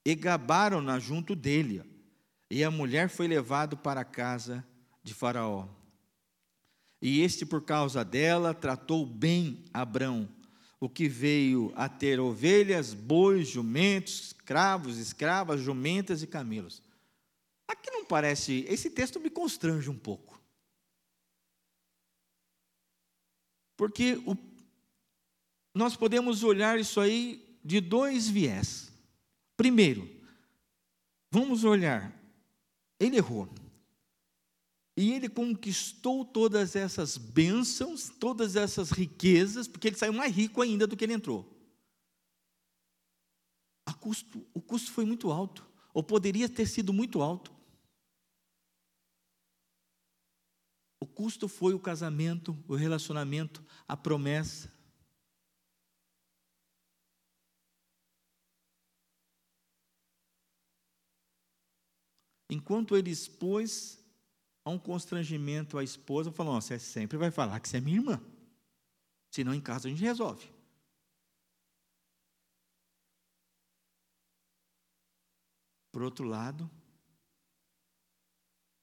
e 0.04 0.16
gabaram-na 0.16 0.98
junto 0.98 1.36
dele, 1.36 1.82
e 2.50 2.64
a 2.64 2.70
mulher 2.72 3.08
foi 3.08 3.28
levada 3.28 3.76
para 3.76 4.00
a 4.00 4.04
casa 4.04 4.66
de 5.02 5.14
Faraó. 5.14 5.68
E 7.00 7.20
este, 7.20 7.46
por 7.46 7.62
causa 7.62 8.04
dela, 8.04 8.52
tratou 8.52 9.06
bem 9.06 9.64
Abrão, 9.72 10.28
o 10.80 10.88
que 10.88 11.06
veio 11.06 11.70
a 11.76 11.88
ter 11.88 12.18
ovelhas, 12.18 12.94
bois, 12.94 13.46
jumentos, 13.46 14.28
escravos, 14.28 14.96
escravas, 14.96 15.60
jumentas 15.60 16.22
e 16.22 16.26
camelos. 16.26 16.82
Aqui 17.68 17.90
não 17.90 18.04
parece, 18.04 18.64
esse 18.66 18.88
texto 18.88 19.20
me 19.20 19.28
constrange 19.28 19.90
um 19.90 19.98
pouco. 19.98 20.40
Porque 23.76 24.14
o, 24.26 24.36
nós 25.74 25.96
podemos 25.96 26.42
olhar 26.42 26.80
isso 26.80 26.98
aí 26.98 27.58
de 27.62 27.80
dois 27.80 28.28
viés. 28.28 28.90
Primeiro, 29.56 30.08
vamos 31.30 31.62
olhar, 31.62 32.10
ele 32.98 33.18
errou. 33.18 33.48
E 34.96 35.12
ele 35.12 35.28
conquistou 35.28 36.24
todas 36.24 36.76
essas 36.76 37.16
bênçãos, 37.16 38.08
todas 38.08 38.56
essas 38.56 38.90
riquezas, 38.90 39.66
porque 39.66 39.88
ele 39.88 39.96
saiu 39.96 40.12
mais 40.12 40.34
rico 40.34 40.60
ainda 40.60 40.86
do 40.86 40.96
que 40.96 41.04
ele 41.04 41.14
entrou. 41.14 41.60
Custo, 44.00 44.46
o 44.54 44.62
custo 44.62 44.90
foi 44.90 45.04
muito 45.04 45.30
alto, 45.30 45.68
ou 45.92 46.02
poderia 46.02 46.48
ter 46.48 46.66
sido 46.66 46.90
muito 46.90 47.20
alto. 47.20 47.52
O 50.98 51.06
custo 51.06 51.46
foi 51.46 51.74
o 51.74 51.78
casamento, 51.78 52.56
o 52.66 52.74
relacionamento, 52.74 53.64
a 53.86 53.96
promessa. 53.96 54.72
Enquanto 62.48 62.96
ele 62.96 63.10
expôs 63.10 63.99
a 64.64 64.70
um 64.70 64.78
constrangimento 64.78 65.78
à 65.78 65.84
esposa, 65.84 66.30
falou: 66.32 66.60
Você 66.60 66.78
sempre 66.78 67.16
vai 67.16 67.30
falar 67.30 67.60
que 67.60 67.68
você 67.68 67.78
é 67.78 67.80
minha 67.80 67.98
irmã. 67.98 68.20
Senão 69.30 69.54
em 69.54 69.60
casa 69.60 69.88
a 69.88 69.90
gente 69.90 70.02
resolve. 70.02 70.50
Por 75.92 76.02
outro 76.02 76.24
lado, 76.24 76.70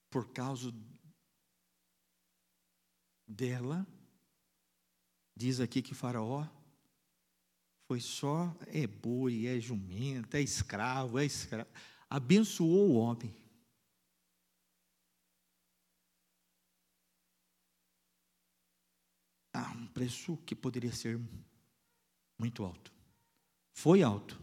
por 0.09 0.31
causa 0.33 0.73
dela, 3.25 3.85
diz 5.35 5.59
aqui 5.59 5.81
que 5.81 5.93
Faraó 5.93 6.45
foi 7.87 8.01
só 8.01 8.53
é 8.67 8.85
boi, 8.85 9.47
é 9.47 9.59
jumento, 9.59 10.35
é 10.35 10.41
escravo, 10.41 11.17
é 11.17 11.25
escravo. 11.25 11.69
Abençoou 12.09 12.89
o 12.89 12.95
homem. 12.95 13.33
Ah, 19.53 19.71
um 19.71 19.86
preço 19.97 20.37
que 20.45 20.53
poderia 20.53 20.91
ser 20.91 21.19
muito 22.37 22.63
alto. 22.63 22.93
Foi 23.73 24.03
alto, 24.03 24.39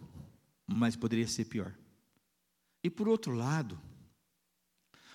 mas 0.66 0.96
poderia 0.96 1.28
ser 1.28 1.44
pior. 1.44 1.72
E 2.82 2.90
por 2.90 3.06
outro 3.06 3.32
lado, 3.32 3.80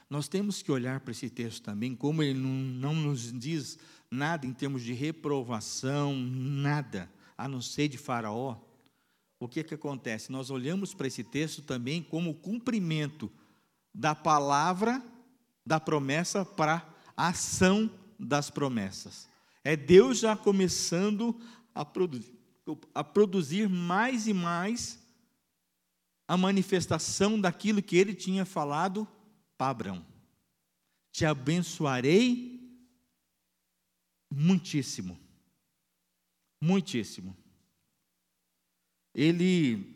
nós 0.09 0.29
temos 0.29 0.61
que 0.61 0.71
olhar 0.71 1.01
para 1.01 1.11
esse 1.11 1.29
texto 1.29 1.61
também, 1.61 1.93
como 1.93 2.23
ele 2.23 2.39
não, 2.39 2.53
não 2.53 2.95
nos 2.95 3.37
diz 3.37 3.77
nada 4.09 4.47
em 4.47 4.53
termos 4.53 4.81
de 4.81 4.93
reprovação, 4.93 6.15
nada, 6.15 7.11
a 7.37 7.45
não 7.45 7.61
ser 7.61 7.89
de 7.89 7.97
Faraó. 7.97 8.57
O 9.41 9.47
que, 9.47 9.61
que 9.61 9.73
acontece? 9.73 10.31
Nós 10.31 10.49
olhamos 10.49 10.93
para 10.93 11.07
esse 11.07 11.23
texto 11.23 11.61
também 11.61 12.01
como 12.01 12.33
cumprimento 12.33 13.29
da 13.93 14.15
palavra, 14.15 15.03
da 15.65 15.81
promessa, 15.81 16.45
para 16.45 16.87
a 17.17 17.27
ação 17.27 17.91
das 18.17 18.49
promessas. 18.49 19.28
É 19.63 19.75
Deus 19.75 20.19
já 20.19 20.35
começando 20.35 21.39
a 21.73 21.83
produzir, 21.83 22.33
a 22.93 23.03
produzir 23.03 23.67
mais 23.67 24.27
e 24.27 24.33
mais 24.33 24.99
a 26.27 26.37
manifestação 26.37 27.39
daquilo 27.39 27.81
que 27.81 27.97
ele 27.97 28.13
tinha 28.13 28.45
falado 28.45 29.07
para 29.57 29.71
Abraão: 29.71 30.05
Te 31.11 31.25
abençoarei 31.25 32.59
muitíssimo. 34.31 35.19
Muitíssimo. 36.61 37.35
Ele 39.13 39.95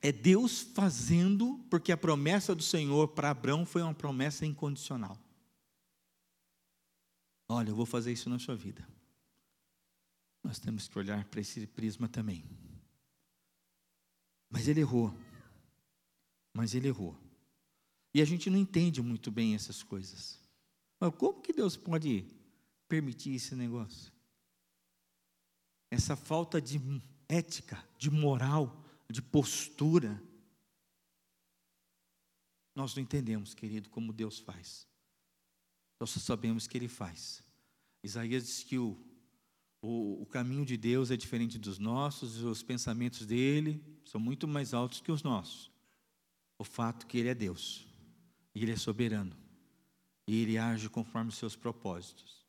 é 0.00 0.12
Deus 0.12 0.60
fazendo, 0.60 1.64
porque 1.70 1.92
a 1.92 1.96
promessa 1.96 2.54
do 2.54 2.62
Senhor 2.62 3.08
para 3.08 3.30
Abraão 3.30 3.64
foi 3.64 3.82
uma 3.82 3.94
promessa 3.94 4.46
incondicional. 4.46 5.18
Olha, 7.52 7.68
eu 7.68 7.76
vou 7.76 7.84
fazer 7.84 8.10
isso 8.10 8.30
na 8.30 8.38
sua 8.38 8.56
vida. 8.56 8.88
Nós 10.42 10.58
temos 10.58 10.88
que 10.88 10.98
olhar 10.98 11.22
para 11.26 11.40
esse 11.40 11.66
prisma 11.66 12.08
também. 12.08 12.42
Mas 14.48 14.68
ele 14.68 14.80
errou. 14.80 15.14
Mas 16.54 16.74
ele 16.74 16.88
errou. 16.88 17.14
E 18.14 18.22
a 18.22 18.24
gente 18.24 18.48
não 18.48 18.56
entende 18.56 19.02
muito 19.02 19.30
bem 19.30 19.54
essas 19.54 19.82
coisas. 19.82 20.40
Mas 20.98 21.14
como 21.14 21.42
que 21.42 21.52
Deus 21.52 21.76
pode 21.76 22.26
permitir 22.88 23.34
esse 23.34 23.54
negócio? 23.54 24.10
Essa 25.90 26.16
falta 26.16 26.58
de 26.58 26.80
ética, 27.28 27.86
de 27.98 28.10
moral, 28.10 28.82
de 29.10 29.20
postura. 29.20 30.22
Nós 32.74 32.94
não 32.94 33.02
entendemos, 33.02 33.52
querido, 33.52 33.90
como 33.90 34.10
Deus 34.10 34.38
faz. 34.38 34.90
Nós 36.02 36.10
só 36.10 36.18
sabemos 36.18 36.66
que 36.66 36.76
Ele 36.76 36.88
faz. 36.88 37.44
Isaías 38.02 38.44
diz 38.44 38.64
que 38.64 38.76
o, 38.76 38.98
o, 39.80 40.22
o 40.22 40.26
caminho 40.26 40.66
de 40.66 40.76
Deus 40.76 41.12
é 41.12 41.16
diferente 41.16 41.60
dos 41.60 41.78
nossos, 41.78 42.42
os 42.42 42.60
pensamentos 42.60 43.24
dele 43.24 43.80
são 44.04 44.20
muito 44.20 44.48
mais 44.48 44.74
altos 44.74 45.00
que 45.00 45.12
os 45.12 45.22
nossos. 45.22 45.70
O 46.58 46.64
fato 46.64 47.06
que 47.06 47.18
Ele 47.18 47.28
é 47.28 47.36
Deus. 47.36 47.86
E 48.52 48.64
Ele 48.64 48.72
é 48.72 48.76
soberano. 48.76 49.32
E 50.26 50.42
Ele 50.42 50.58
age 50.58 50.88
conforme 50.88 51.28
os 51.28 51.36
seus 51.36 51.54
propósitos. 51.54 52.44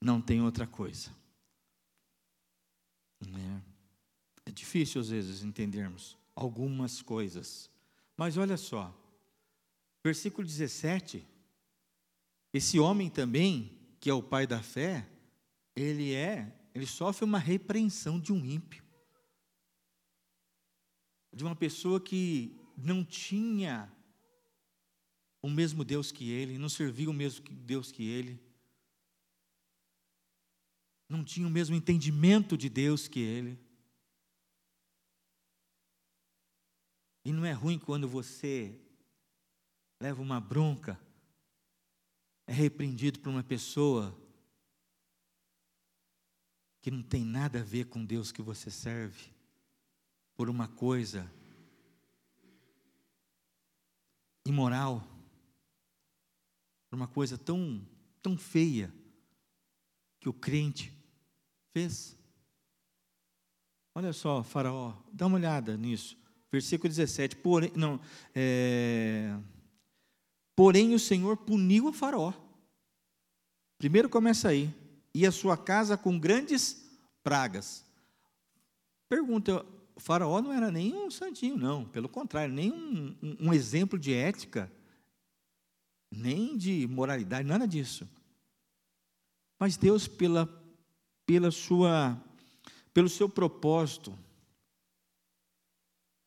Não 0.00 0.18
tem 0.18 0.40
outra 0.40 0.66
coisa. 0.66 1.14
É, 3.20 3.60
é 4.46 4.50
difícil 4.50 4.98
às 4.98 5.10
vezes 5.10 5.42
entendermos 5.42 6.16
algumas 6.34 7.02
coisas. 7.02 7.70
Mas 8.16 8.38
olha 8.38 8.56
só, 8.56 8.98
versículo 10.02 10.46
17. 10.46 11.30
Esse 12.52 12.78
homem 12.78 13.08
também, 13.08 13.78
que 13.98 14.10
é 14.10 14.14
o 14.14 14.22
pai 14.22 14.46
da 14.46 14.62
fé, 14.62 15.08
ele 15.74 16.12
é, 16.12 16.54
ele 16.74 16.86
sofre 16.86 17.24
uma 17.24 17.38
repreensão 17.38 18.20
de 18.20 18.32
um 18.32 18.44
ímpio. 18.44 18.84
De 21.32 21.42
uma 21.42 21.56
pessoa 21.56 22.00
que 22.00 22.54
não 22.76 23.04
tinha 23.04 23.90
o 25.40 25.48
mesmo 25.48 25.82
Deus 25.84 26.12
que 26.12 26.30
ele, 26.30 26.58
não 26.58 26.68
servia 26.68 27.10
o 27.10 27.14
mesmo 27.14 27.44
Deus 27.48 27.90
que 27.90 28.06
ele, 28.06 28.40
não 31.08 31.24
tinha 31.24 31.46
o 31.46 31.50
mesmo 31.50 31.74
entendimento 31.74 32.56
de 32.56 32.68
Deus 32.68 33.08
que 33.08 33.20
ele. 33.20 33.58
E 37.24 37.32
não 37.32 37.44
é 37.44 37.52
ruim 37.52 37.78
quando 37.78 38.08
você 38.08 38.80
leva 40.00 40.20
uma 40.20 40.40
bronca, 40.40 40.98
é 42.52 42.54
repreendido 42.54 43.18
por 43.18 43.30
uma 43.30 43.42
pessoa 43.42 44.14
que 46.82 46.90
não 46.90 47.02
tem 47.02 47.24
nada 47.24 47.60
a 47.60 47.64
ver 47.64 47.86
com 47.86 48.04
Deus 48.04 48.30
que 48.30 48.42
você 48.42 48.70
serve, 48.70 49.32
por 50.34 50.50
uma 50.50 50.68
coisa 50.68 51.32
imoral, 54.44 55.02
por 56.90 56.96
uma 56.96 57.08
coisa 57.08 57.38
tão, 57.38 57.88
tão 58.20 58.36
feia 58.36 58.92
que 60.20 60.28
o 60.28 60.34
crente 60.34 60.92
fez. 61.72 62.14
Olha 63.94 64.12
só, 64.12 64.42
Faraó, 64.42 64.94
dá 65.10 65.26
uma 65.26 65.38
olhada 65.38 65.74
nisso. 65.74 66.18
Versículo 66.50 66.90
17. 66.90 67.36
Porém, 67.36 67.72
não, 67.74 67.98
é, 68.34 69.38
porém 70.62 70.94
o 70.94 70.98
Senhor 70.98 71.36
puniu 71.38 71.88
a 71.88 71.92
Faraó. 71.92 72.32
Primeiro 73.78 74.08
começa 74.08 74.50
aí. 74.50 74.72
E 75.12 75.26
a 75.26 75.32
sua 75.32 75.56
casa 75.56 75.96
com 75.96 76.16
grandes 76.16 76.88
pragas. 77.20 77.84
Pergunta, 79.08 79.66
o 79.92 79.98
Faraó 79.98 80.40
não 80.40 80.52
era 80.52 80.70
nem 80.70 80.94
um 80.94 81.10
santinho, 81.10 81.56
não. 81.56 81.84
Pelo 81.84 82.08
contrário, 82.08 82.54
nem 82.54 82.70
um, 82.70 83.36
um, 83.40 83.52
exemplo 83.52 83.98
de 83.98 84.14
ética, 84.14 84.70
nem 86.08 86.56
de 86.56 86.86
moralidade, 86.86 87.48
nada 87.48 87.66
disso. 87.66 88.08
Mas 89.58 89.76
Deus, 89.76 90.06
pela, 90.06 90.48
pela 91.26 91.50
sua, 91.50 92.16
pelo 92.94 93.08
seu 93.08 93.28
propósito 93.28 94.16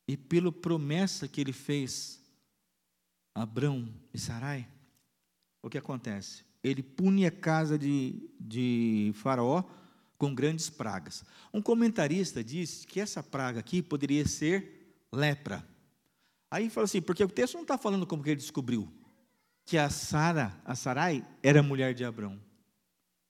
e 0.05 0.17
pela 0.17 0.51
promessa 0.51 1.25
que 1.25 1.39
ele 1.39 1.53
fez 1.53 2.24
Abrão 3.35 3.93
e 4.13 4.17
Sarai, 4.17 4.65
o 5.61 5.69
que 5.69 5.77
acontece? 5.77 6.45
Ele 6.63 6.81
pune 6.81 7.25
a 7.25 7.31
casa 7.31 7.77
de, 7.77 8.29
de 8.39 9.11
Faraó 9.15 9.61
com 10.17 10.33
grandes 10.33 10.69
pragas. 10.69 11.25
Um 11.53 11.61
comentarista 11.61 12.41
disse 12.41 12.87
que 12.87 13.01
essa 13.01 13.21
praga 13.21 13.59
aqui 13.59 13.81
poderia 13.81 14.25
ser 14.25 15.03
lepra. 15.11 15.67
Aí 16.49 16.69
fala 16.69 16.85
assim, 16.85 17.01
porque 17.01 17.23
o 17.23 17.29
texto 17.29 17.55
não 17.55 17.63
está 17.63 17.77
falando 17.77 18.07
como 18.07 18.23
que 18.23 18.29
ele 18.29 18.39
descobriu 18.39 18.89
que 19.65 19.77
a 19.77 19.89
Sara, 19.89 20.55
a 20.63 20.75
Sarai, 20.75 21.27
era 21.43 21.61
mulher 21.61 21.93
de 21.93 22.05
Abrão. 22.05 22.39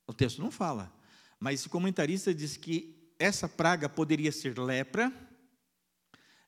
O 0.05 0.13
texto 0.13 0.39
não 0.41 0.51
fala. 0.51 0.93
Mas 1.39 1.61
esse 1.61 1.69
comentarista 1.69 2.33
diz 2.33 2.57
que 2.57 3.11
essa 3.17 3.49
praga 3.49 3.89
poderia 3.89 4.31
ser 4.31 4.59
lepra, 4.59 5.11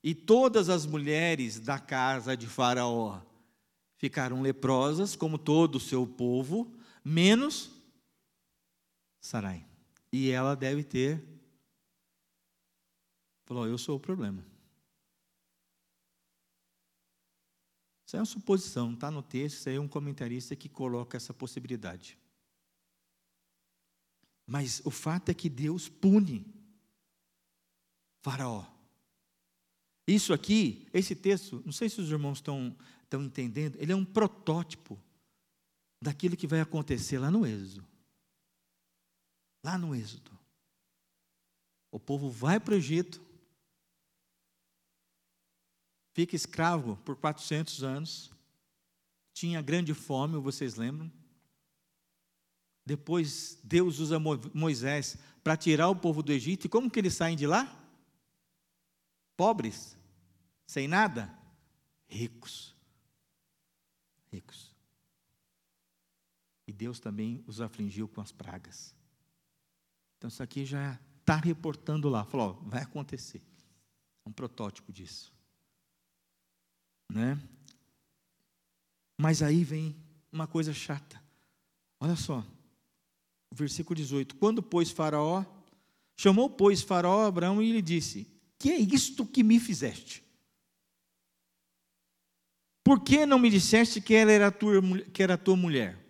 e 0.04 0.14
todas 0.14 0.70
as 0.70 0.86
mulheres 0.86 1.60
da 1.60 1.80
casa 1.80 2.38
de 2.38 2.46
Faraó 2.46 3.20
ficaram 3.98 4.42
leprosas, 4.42 5.16
como 5.16 5.38
todo 5.38 5.76
o 5.76 5.80
seu 5.80 6.08
povo, 6.08 6.74
menos 7.04 7.78
Sarai. 9.20 9.66
E 10.12 10.30
ela 10.30 10.56
deve 10.56 10.84
ter 10.84 11.22
falou: 13.46 13.68
Eu 13.68 13.78
sou 13.78 13.98
o 13.98 14.00
problema. 14.00 14.46
Isso 18.06 18.16
é 18.16 18.20
uma 18.20 18.26
suposição, 18.26 18.94
está 18.94 19.12
no 19.12 19.22
texto, 19.22 19.58
isso 19.58 19.68
aí 19.68 19.76
é 19.76 19.82
um 19.82 19.88
comentarista 19.88 20.56
que 20.56 20.70
coloca 20.70 21.18
essa 21.18 21.34
possibilidade. 21.34 22.18
Mas 24.46 24.82
o 24.86 24.92
fato 24.92 25.28
é 25.28 25.34
que 25.34 25.50
Deus 25.50 25.90
pune 25.90 26.46
Faraó. 28.22 28.66
Isso 30.08 30.32
aqui, 30.32 30.88
esse 30.94 31.14
texto, 31.14 31.62
não 31.66 31.74
sei 31.74 31.90
se 31.90 32.00
os 32.00 32.10
irmãos 32.10 32.38
estão, 32.38 32.74
estão 33.08 33.24
entendendo, 33.24 33.78
ele 33.80 33.92
é 33.92 33.96
um 33.96 34.06
protótipo 34.06 35.00
daquilo 36.02 36.38
que 36.38 36.46
vai 36.46 36.60
acontecer 36.60 37.18
lá 37.18 37.32
no 37.32 37.46
Êxodo. 37.46 37.88
Lá 39.64 39.78
no 39.78 39.96
Êxodo. 39.96 40.38
O 41.90 42.00
povo 42.00 42.30
vai 42.30 42.60
para 42.60 42.74
o 42.74 42.78
Egito, 42.78 43.26
fica 46.14 46.36
escravo 46.36 46.98
por 46.98 47.16
400 47.16 47.84
anos, 47.84 48.32
tinha 49.34 49.62
grande 49.62 49.94
fome, 49.94 50.38
vocês 50.38 50.76
lembram? 50.76 51.12
Depois 52.86 53.58
Deus 53.64 54.00
usa 54.00 54.20
Moisés 54.54 55.18
para 55.44 55.58
tirar 55.58 55.90
o 55.90 55.96
povo 55.96 56.22
do 56.22 56.32
Egito, 56.32 56.66
e 56.66 56.70
como 56.70 56.92
que 56.92 57.00
eles 57.00 57.14
saem 57.14 57.38
de 57.38 57.48
lá? 57.48 57.74
Pobres, 59.38 59.98
sem 60.66 60.88
nada, 60.88 61.34
ricos. 62.08 62.77
Ricos. 64.32 64.76
E 66.68 66.74
Deus 66.74 67.00
também 67.00 67.44
os 67.48 67.62
afligiu 67.62 68.08
com 68.08 68.22
as 68.22 68.32
pragas. 68.32 68.96
Então 70.18 70.28
isso 70.28 70.44
aqui 70.44 70.66
já 70.66 71.00
está 71.20 71.36
reportando 71.36 72.10
lá, 72.10 72.26
falou, 72.26 72.60
ó, 72.62 72.70
vai 72.70 72.82
acontecer. 72.82 73.42
É 74.26 74.30
um 74.30 74.34
protótipo 74.34 74.92
disso. 74.92 75.34
Né? 77.10 77.40
Mas 79.18 79.42
aí 79.42 79.64
vem 79.64 79.96
uma 80.32 80.48
coisa 80.48 80.74
chata. 80.74 81.22
Olha 82.00 82.16
só 82.16 82.46
versículo 83.52 83.96
18: 83.96 84.36
Quando, 84.36 84.62
pois, 84.62 84.92
Faraó, 84.92 85.44
chamou, 86.16 86.50
pois, 86.50 86.82
Faraó 86.82 87.26
Abraão 87.26 87.62
e 87.62 87.72
lhe 87.72 87.82
disse: 87.82 88.28
Que 88.58 88.72
é 88.72 88.78
isto 88.78 89.26
que 89.26 89.44
me 89.44 89.60
fizeste? 89.60 90.24
Por 92.88 93.02
que 93.02 93.26
não 93.26 93.38
me 93.38 93.50
disseste 93.50 94.00
que 94.00 94.14
ela 94.14 94.32
era 94.32 94.50
tua, 94.50 94.82
que 95.14 95.22
era 95.22 95.38
tua 95.38 95.58
mulher? 95.58 96.02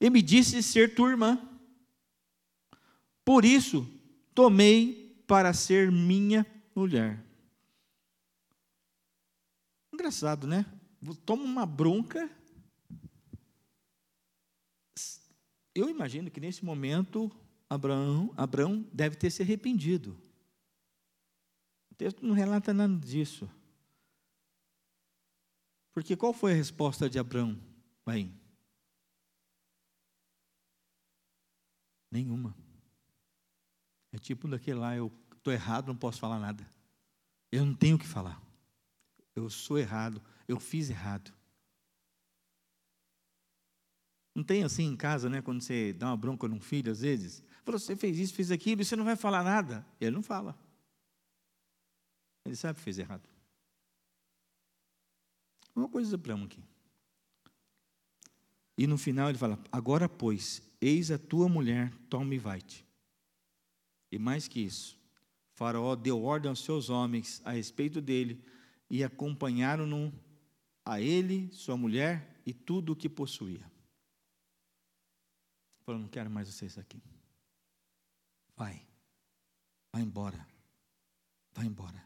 E 0.00 0.10
me 0.10 0.20
disse 0.20 0.60
ser 0.64 0.96
tua 0.96 1.10
irmã. 1.10 1.40
Por 3.24 3.44
isso, 3.44 3.88
tomei 4.34 5.22
para 5.28 5.54
ser 5.54 5.92
minha 5.92 6.44
mulher. 6.74 7.24
Engraçado, 9.94 10.48
né? 10.48 10.66
Toma 11.24 11.44
uma 11.44 11.64
bronca 11.64 12.28
eu 15.72 15.88
imagino 15.88 16.28
que 16.28 16.40
nesse 16.40 16.64
momento 16.64 17.30
Abraão, 17.70 18.34
Abraão 18.36 18.84
deve 18.92 19.14
ter 19.14 19.30
se 19.30 19.42
arrependido. 19.42 20.20
O 21.92 21.94
texto 21.94 22.26
não 22.26 22.34
relata 22.34 22.74
nada 22.74 22.96
disso. 22.96 23.48
Porque 25.98 26.16
qual 26.16 26.32
foi 26.32 26.52
a 26.52 26.54
resposta 26.54 27.10
de 27.10 27.18
Abraão? 27.18 27.60
Bem, 28.06 28.32
nenhuma. 32.08 32.54
É 34.12 34.16
tipo 34.16 34.46
daquele 34.46 34.78
lá, 34.78 34.96
eu 34.96 35.12
estou 35.36 35.52
errado, 35.52 35.88
não 35.88 35.96
posso 35.96 36.20
falar 36.20 36.38
nada. 36.38 36.64
Eu 37.50 37.66
não 37.66 37.74
tenho 37.74 37.96
o 37.96 37.98
que 37.98 38.06
falar. 38.06 38.40
Eu 39.34 39.50
sou 39.50 39.76
errado, 39.76 40.22
eu 40.46 40.60
fiz 40.60 40.88
errado. 40.88 41.34
Não 44.36 44.44
tem 44.44 44.62
assim 44.62 44.84
em 44.84 44.96
casa, 44.96 45.28
né? 45.28 45.42
Quando 45.42 45.62
você 45.62 45.92
dá 45.92 46.06
uma 46.06 46.16
bronca 46.16 46.46
num 46.46 46.60
filho, 46.60 46.92
às 46.92 47.00
vezes. 47.00 47.42
Você 47.66 47.96
fez 47.96 48.20
isso, 48.20 48.34
fez 48.34 48.52
aquilo, 48.52 48.82
e 48.82 48.84
você 48.84 48.94
não 48.94 49.04
vai 49.04 49.16
falar 49.16 49.42
nada. 49.42 49.84
E 50.00 50.04
ele 50.04 50.14
não 50.14 50.22
fala. 50.22 50.56
Ele 52.46 52.54
sabe 52.54 52.78
que 52.78 52.84
fez 52.84 53.00
errado. 53.00 53.28
Uma 55.78 55.88
coisa 55.88 56.18
para 56.18 56.34
um 56.34 56.44
aqui. 56.44 56.60
E 58.76 58.84
no 58.84 58.98
final 58.98 59.28
ele 59.28 59.38
fala: 59.38 59.58
Agora, 59.70 60.08
pois, 60.08 60.60
eis 60.80 61.12
a 61.12 61.18
tua 61.18 61.48
mulher, 61.48 61.92
toma 62.10 62.34
e 62.34 62.38
vai-te. 62.38 62.84
E 64.10 64.18
mais 64.18 64.48
que 64.48 64.58
isso, 64.58 64.98
Faraó 65.52 65.94
deu 65.94 66.20
ordem 66.22 66.48
aos 66.48 66.64
seus 66.64 66.90
homens 66.90 67.40
a 67.44 67.52
respeito 67.52 68.00
dele 68.00 68.44
e 68.90 69.04
acompanharam-no 69.04 70.12
a 70.84 71.00
ele, 71.00 71.48
sua 71.52 71.76
mulher 71.76 72.40
e 72.44 72.52
tudo 72.52 72.92
o 72.92 72.96
que 72.96 73.08
possuía. 73.08 73.70
Falou, 75.84 76.00
não 76.00 76.08
quero 76.08 76.28
mais 76.28 76.48
vocês 76.48 76.76
aqui. 76.76 77.00
Vai. 78.56 78.84
Vai 79.92 80.02
embora. 80.02 80.44
Vai 81.52 81.66
embora. 81.66 82.02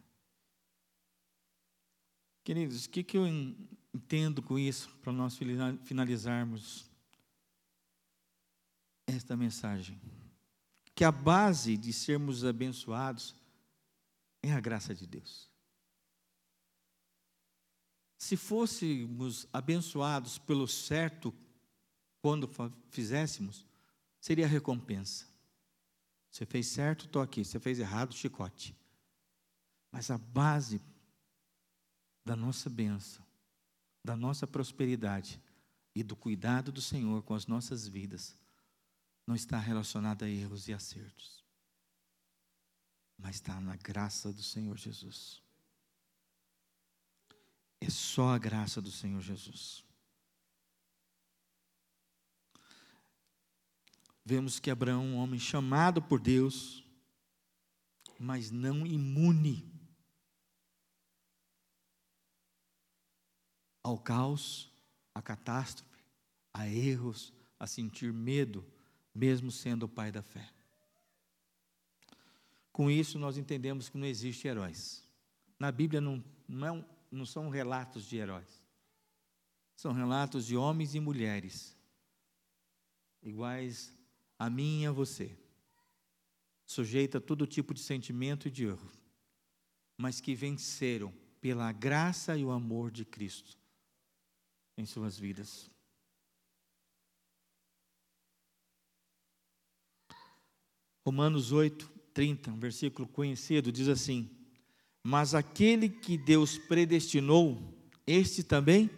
Queridos, 2.44 2.86
o 2.86 2.90
que, 2.90 3.04
que 3.04 3.16
eu 3.16 3.26
entendo 3.94 4.42
com 4.42 4.58
isso 4.58 4.88
para 5.02 5.12
nós 5.12 5.38
finalizarmos 5.84 6.90
esta 9.06 9.36
mensagem? 9.36 10.00
Que 10.94 11.04
a 11.04 11.12
base 11.12 11.76
de 11.76 11.92
sermos 11.92 12.44
abençoados 12.44 13.34
é 14.42 14.52
a 14.52 14.60
graça 14.60 14.94
de 14.94 15.06
Deus. 15.06 15.52
se 18.22 18.36
fôssemos 18.36 19.48
abençoados 19.52 20.38
pelo 20.38 20.68
certo 20.68 21.34
quando 22.20 22.48
fizéssemos, 22.88 23.66
seria 24.20 24.46
recompensa. 24.46 25.26
Você 26.30 26.46
fez 26.46 26.68
certo, 26.68 27.06
estou 27.06 27.20
aqui. 27.20 27.44
Você 27.44 27.58
fez 27.58 27.80
errado, 27.80 28.14
chicote. 28.14 28.76
Mas 29.90 30.08
a 30.08 30.16
base 30.16 30.80
da 32.24 32.36
nossa 32.36 32.70
bênção, 32.70 33.24
da 34.04 34.16
nossa 34.16 34.46
prosperidade 34.46 35.40
e 35.94 36.02
do 36.02 36.16
cuidado 36.16 36.72
do 36.72 36.80
Senhor 36.80 37.22
com 37.22 37.34
as 37.34 37.46
nossas 37.46 37.86
vidas, 37.86 38.38
não 39.26 39.34
está 39.34 39.58
relacionada 39.58 40.24
a 40.24 40.28
erros 40.28 40.68
e 40.68 40.72
acertos, 40.72 41.44
mas 43.18 43.36
está 43.36 43.60
na 43.60 43.76
graça 43.76 44.32
do 44.32 44.42
Senhor 44.42 44.76
Jesus. 44.76 45.42
É 47.80 47.90
só 47.90 48.30
a 48.30 48.38
graça 48.38 48.80
do 48.80 48.90
Senhor 48.90 49.20
Jesus. 49.20 49.84
Vemos 54.24 54.60
que 54.60 54.70
Abraão 54.70 55.02
é 55.02 55.06
um 55.06 55.16
homem 55.16 55.40
chamado 55.40 56.00
por 56.00 56.20
Deus, 56.20 56.84
mas 58.18 58.52
não 58.52 58.86
imune 58.86 59.71
ao 63.82 63.98
caos, 63.98 64.70
à 65.14 65.20
catástrofe, 65.20 66.04
a 66.52 66.68
erros, 66.68 67.32
a 67.58 67.66
sentir 67.66 68.12
medo, 68.12 68.64
mesmo 69.14 69.50
sendo 69.50 69.84
o 69.84 69.88
pai 69.88 70.12
da 70.12 70.22
fé. 70.22 70.48
Com 72.72 72.90
isso, 72.90 73.18
nós 73.18 73.36
entendemos 73.36 73.88
que 73.88 73.98
não 73.98 74.06
existe 74.06 74.46
heróis. 74.48 75.06
Na 75.58 75.70
Bíblia 75.70 76.00
não, 76.00 76.24
não, 76.48 76.66
é 76.66 76.72
um, 76.72 76.84
não 77.10 77.26
são 77.26 77.48
relatos 77.48 78.06
de 78.06 78.16
heróis. 78.16 78.62
São 79.76 79.92
relatos 79.92 80.46
de 80.46 80.56
homens 80.56 80.94
e 80.94 81.00
mulheres, 81.00 81.76
iguais 83.22 83.92
a 84.38 84.48
mim 84.48 84.82
e 84.82 84.86
a 84.86 84.92
você, 84.92 85.36
sujeita 86.64 87.18
a 87.18 87.20
todo 87.20 87.46
tipo 87.46 87.74
de 87.74 87.80
sentimento 87.80 88.48
e 88.48 88.50
de 88.50 88.64
erro, 88.64 88.90
mas 89.96 90.20
que 90.20 90.34
venceram 90.34 91.12
pela 91.40 91.70
graça 91.72 92.36
e 92.36 92.44
o 92.44 92.50
amor 92.50 92.90
de 92.90 93.04
Cristo 93.04 93.61
em 94.76 94.86
suas 94.86 95.18
vidas. 95.18 95.70
Romanos 101.04 101.50
8, 101.50 101.90
30, 102.14 102.52
um 102.52 102.58
versículo 102.58 103.08
conhecido, 103.08 103.72
diz 103.72 103.88
assim: 103.88 104.30
Mas 105.02 105.34
aquele 105.34 105.88
que 105.88 106.16
Deus 106.16 106.56
predestinou, 106.56 107.74
este 108.06 108.42
também 108.42 108.88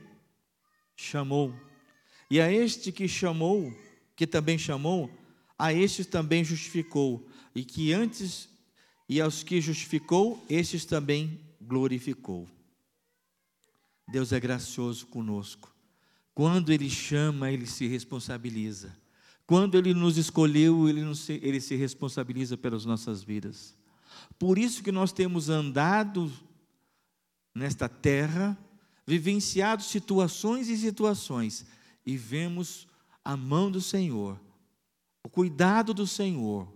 chamou. 0.95 1.55
E 2.31 2.41
a 2.41 2.51
este 2.53 2.93
que 2.93 3.09
chamou, 3.09 3.73
que 4.17 4.27
também 4.27 4.59
chamou, 4.59 5.11
a 5.59 5.73
estes 5.73 6.07
também 6.07 6.45
justificou. 6.45 7.27
E 7.55 7.65
que 7.65 7.93
antes, 7.93 8.49
e 9.09 9.21
aos 9.21 9.43
que 9.43 9.61
justificou, 9.61 10.45
estes 10.49 10.85
também 10.85 11.41
glorificou. 11.61 12.49
Deus 14.09 14.33
é 14.33 14.41
gracioso 14.41 15.07
conosco. 15.07 15.75
Quando 16.35 16.71
Ele 16.71 16.91
chama, 16.91 17.51
Ele 17.51 17.67
se 17.67 17.87
responsabiliza. 17.87 18.95
Quando 19.47 19.77
Ele 19.77 19.95
nos 19.95 20.17
escolheu, 20.17 20.89
Ele, 20.89 21.15
se, 21.15 21.41
ele 21.43 21.61
se 21.61 21.77
responsabiliza 21.77 22.57
pelas 22.57 22.85
nossas 22.85 23.23
vidas. 23.23 23.77
Por 24.39 24.59
isso 24.59 24.83
que 24.83 24.93
nós 24.93 25.13
temos 25.13 25.49
andado 25.49 26.33
nesta 27.55 27.89
terra, 27.89 28.59
vivenciado 29.07 29.83
situações 29.83 30.69
e 30.69 30.77
situações, 30.77 31.67
e 32.05 32.17
vemos 32.17 32.87
a 33.25 33.37
mão 33.37 33.71
do 33.71 33.81
Senhor, 33.81 34.41
o 35.23 35.29
cuidado 35.29 35.95
do 35.95 36.07
Senhor, 36.07 36.71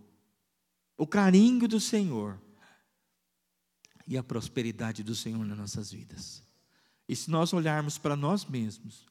o 0.97 1.07
carinho 1.07 1.69
do 1.69 1.79
Senhor 1.79 2.41
e 4.07 4.17
a 4.17 4.23
prosperidade 4.23 5.03
do 5.03 5.15
Senhor 5.15 5.45
nas 5.45 5.59
nossas 5.59 5.93
vidas. 5.93 6.48
E 7.09 7.17
se 7.17 7.31
nós 7.31 7.55
olharmos 7.55 7.97
para 7.97 8.15
nós 8.15 8.45
mesmos, 8.45 9.07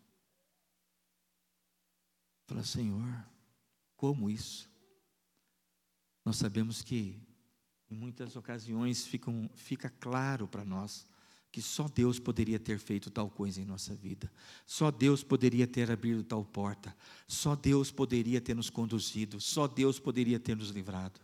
falar, 2.46 2.64
Senhor, 2.64 3.26
como 3.96 4.30
isso? 4.30 4.70
Nós 6.24 6.36
sabemos 6.36 6.84
que 6.84 7.20
em 7.90 7.96
muitas 7.96 8.36
ocasiões 8.36 9.08
fica 9.56 9.90
claro 9.90 10.48
para 10.48 10.64
nós 10.64 11.08
que 11.52 11.62
só 11.62 11.88
Deus 11.88 12.20
poderia 12.20 12.60
ter 12.60 12.78
feito 12.78 13.10
tal 13.10 13.32
coisa 13.32 13.60
em 13.60 13.66
nossa 13.66 13.96
vida, 13.96 14.32
só 14.66 14.92
Deus 14.92 15.24
poderia 15.24 15.66
ter 15.66 15.90
abrido 15.90 16.24
tal 16.24 16.46
porta, 16.46 16.96
só 17.26 17.56
Deus 17.56 17.90
poderia 17.90 18.40
ter 18.40 18.54
nos 18.54 18.70
conduzido, 18.70 19.42
só 19.42 19.68
Deus 19.68 19.98
poderia 20.00 20.40
ter 20.40 20.56
nos 20.56 20.70
livrado. 20.70 21.20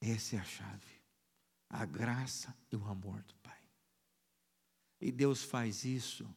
Essa 0.00 0.36
é 0.36 0.38
a 0.38 0.44
chave 0.44 0.97
a 1.68 1.84
graça 1.84 2.56
e 2.72 2.76
o 2.76 2.84
amor 2.86 3.22
do 3.22 3.34
Pai. 3.36 3.58
E 5.00 5.12
Deus 5.12 5.42
faz 5.42 5.84
isso 5.84 6.28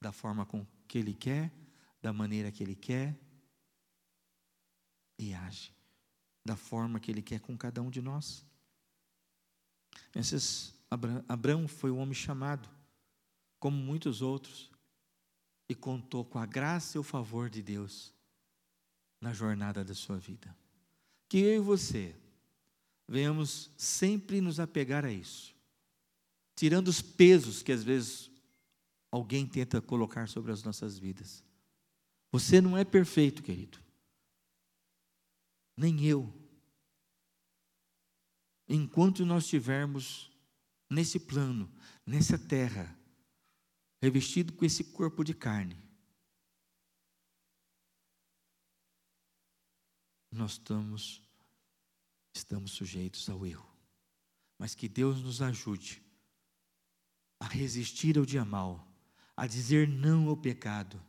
da 0.00 0.12
forma 0.12 0.46
com 0.46 0.66
que 0.86 0.98
Ele 0.98 1.14
quer, 1.14 1.52
da 2.00 2.12
maneira 2.12 2.50
que 2.50 2.62
Ele 2.62 2.74
quer, 2.74 3.18
e 5.18 5.34
age 5.34 5.76
da 6.48 6.56
forma 6.56 6.98
que 6.98 7.10
Ele 7.10 7.20
quer 7.20 7.40
com 7.40 7.56
cada 7.58 7.82
um 7.82 7.90
de 7.90 8.00
nós. 8.00 8.42
Esses, 10.14 10.74
Abraão 11.28 11.68
foi 11.68 11.90
um 11.90 11.98
homem 11.98 12.14
chamado, 12.14 12.68
como 13.60 13.76
muitos 13.76 14.22
outros, 14.22 14.70
e 15.68 15.74
contou 15.74 16.24
com 16.24 16.38
a 16.38 16.46
graça 16.46 16.96
e 16.96 16.98
o 16.98 17.02
favor 17.02 17.50
de 17.50 17.62
Deus 17.62 18.14
na 19.20 19.34
jornada 19.34 19.84
da 19.84 19.94
sua 19.94 20.16
vida. 20.16 20.56
Que 21.28 21.38
eu 21.38 21.56
e 21.56 21.58
você 21.58 22.16
venhamos 23.08 23.70
sempre 23.76 24.40
nos 24.40 24.60
apegar 24.60 25.04
a 25.04 25.10
isso, 25.10 25.54
tirando 26.54 26.88
os 26.88 27.00
pesos 27.00 27.62
que 27.62 27.72
às 27.72 27.82
vezes 27.82 28.30
alguém 29.10 29.46
tenta 29.46 29.80
colocar 29.80 30.28
sobre 30.28 30.52
as 30.52 30.62
nossas 30.62 30.98
vidas. 30.98 31.42
Você 32.30 32.60
não 32.60 32.76
é 32.76 32.84
perfeito, 32.84 33.42
querido, 33.42 33.82
nem 35.74 36.04
eu. 36.04 36.30
Enquanto 38.68 39.24
nós 39.24 39.44
estivermos 39.44 40.30
nesse 40.90 41.18
plano, 41.18 41.72
nessa 42.04 42.38
terra, 42.38 42.94
revestido 44.02 44.52
com 44.52 44.66
esse 44.66 44.84
corpo 44.84 45.24
de 45.24 45.32
carne, 45.32 45.82
nós 50.30 50.52
estamos 50.52 51.27
estamos 52.38 52.72
sujeitos 52.72 53.28
ao 53.28 53.46
erro. 53.46 53.68
Mas 54.58 54.74
que 54.74 54.88
Deus 54.88 55.22
nos 55.22 55.42
ajude 55.42 56.02
a 57.38 57.46
resistir 57.46 58.18
ao 58.18 58.24
dia 58.24 58.44
mal, 58.44 58.86
a 59.36 59.46
dizer 59.46 59.86
não 59.88 60.28
ao 60.28 60.36
pecado, 60.36 61.00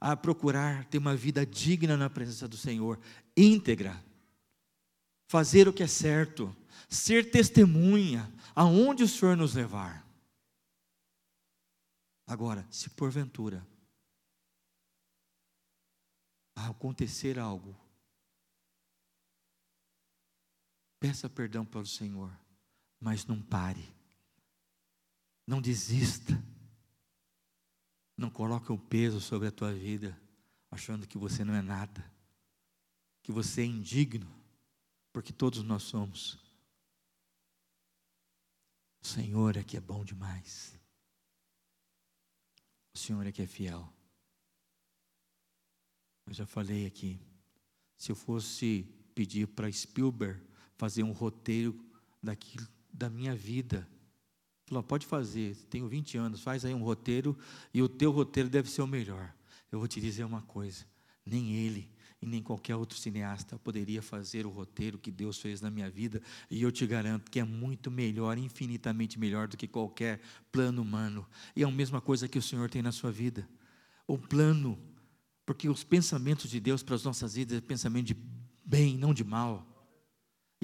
a 0.00 0.16
procurar 0.16 0.84
ter 0.86 0.98
uma 0.98 1.16
vida 1.16 1.44
digna 1.44 1.96
na 1.96 2.08
presença 2.08 2.48
do 2.48 2.56
Senhor, 2.56 2.98
íntegra, 3.36 4.02
fazer 5.26 5.68
o 5.68 5.72
que 5.72 5.82
é 5.82 5.86
certo, 5.86 6.54
ser 6.88 7.30
testemunha 7.30 8.32
aonde 8.54 9.02
o 9.02 9.08
Senhor 9.08 9.36
nos 9.36 9.54
levar. 9.54 10.04
Agora, 12.26 12.66
se 12.70 12.88
porventura 12.90 13.66
acontecer 16.54 17.38
algo 17.38 17.83
Peça 21.04 21.28
perdão 21.28 21.66
pelo 21.66 21.84
Senhor, 21.84 22.34
mas 22.98 23.26
não 23.26 23.42
pare. 23.42 23.94
Não 25.46 25.60
desista. 25.60 26.32
Não 28.16 28.30
coloque 28.30 28.72
um 28.72 28.78
peso 28.78 29.20
sobre 29.20 29.48
a 29.48 29.52
tua 29.52 29.70
vida, 29.70 30.18
achando 30.70 31.06
que 31.06 31.18
você 31.18 31.44
não 31.44 31.54
é 31.54 31.60
nada, 31.60 32.10
que 33.22 33.30
você 33.30 33.60
é 33.60 33.66
indigno, 33.66 34.34
porque 35.12 35.30
todos 35.30 35.62
nós 35.62 35.82
somos. 35.82 36.38
O 39.02 39.06
Senhor 39.06 39.58
é 39.58 39.62
que 39.62 39.76
é 39.76 39.80
bom 39.82 40.06
demais. 40.06 40.74
O 42.94 42.98
Senhor 42.98 43.26
é 43.26 43.30
que 43.30 43.42
é 43.42 43.46
fiel. 43.46 43.92
Eu 46.24 46.32
já 46.32 46.46
falei 46.46 46.86
aqui. 46.86 47.20
Se 47.94 48.10
eu 48.10 48.16
fosse 48.16 48.84
pedir 49.14 49.46
para 49.48 49.70
Spielberg 49.70 50.53
fazer 50.76 51.02
um 51.02 51.12
roteiro 51.12 51.78
daquilo, 52.22 52.66
da 52.92 53.08
minha 53.08 53.34
vida. 53.34 53.88
Falou, 54.66 54.82
pode 54.82 55.06
fazer, 55.06 55.56
tenho 55.68 55.86
20 55.86 56.16
anos, 56.16 56.42
faz 56.42 56.64
aí 56.64 56.72
um 56.72 56.82
roteiro 56.82 57.36
e 57.72 57.82
o 57.82 57.88
teu 57.88 58.10
roteiro 58.10 58.48
deve 58.48 58.70
ser 58.70 58.82
o 58.82 58.86
melhor. 58.86 59.34
Eu 59.70 59.78
vou 59.78 59.88
te 59.88 60.00
dizer 60.00 60.24
uma 60.24 60.42
coisa: 60.42 60.84
nem 61.24 61.54
ele 61.54 61.90
e 62.24 62.26
nem 62.26 62.42
qualquer 62.42 62.74
outro 62.74 62.96
cineasta 62.96 63.58
poderia 63.58 64.00
fazer 64.00 64.46
o 64.46 64.50
roteiro 64.50 64.98
que 64.98 65.10
Deus 65.10 65.38
fez 65.38 65.60
na 65.60 65.70
minha 65.70 65.90
vida, 65.90 66.22
e 66.50 66.62
eu 66.62 66.72
te 66.72 66.86
garanto 66.86 67.30
que 67.30 67.38
é 67.38 67.44
muito 67.44 67.90
melhor, 67.90 68.38
infinitamente 68.38 69.18
melhor 69.18 69.46
do 69.46 69.58
que 69.58 69.68
qualquer 69.68 70.20
plano 70.50 70.80
humano. 70.80 71.26
E 71.54 71.62
é 71.62 71.66
a 71.66 71.70
mesma 71.70 72.00
coisa 72.00 72.26
que 72.26 72.38
o 72.38 72.42
Senhor 72.42 72.70
tem 72.70 72.80
na 72.80 72.92
sua 72.92 73.12
vida. 73.12 73.46
O 74.06 74.16
plano, 74.16 74.78
porque 75.44 75.68
os 75.68 75.84
pensamentos 75.84 76.50
de 76.50 76.58
Deus 76.60 76.82
para 76.82 76.94
as 76.94 77.04
nossas 77.04 77.34
vidas 77.34 77.58
é 77.58 77.60
pensamento 77.60 78.06
de 78.06 78.16
bem, 78.64 78.96
não 78.96 79.12
de 79.12 79.22
mal. 79.22 79.73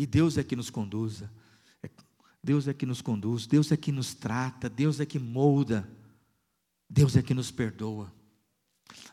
E 0.00 0.06
Deus 0.06 0.38
é 0.38 0.42
que 0.42 0.56
nos 0.56 0.70
conduza. 0.70 1.30
É, 1.82 1.90
Deus 2.42 2.66
é 2.66 2.72
que 2.72 2.86
nos 2.86 3.02
conduz, 3.02 3.46
Deus 3.46 3.70
é 3.70 3.76
que 3.76 3.92
nos 3.92 4.14
trata, 4.14 4.66
Deus 4.66 4.98
é 4.98 5.04
que 5.04 5.18
molda, 5.18 5.86
Deus 6.88 7.16
é 7.16 7.22
que 7.22 7.34
nos 7.34 7.50
perdoa. 7.50 8.10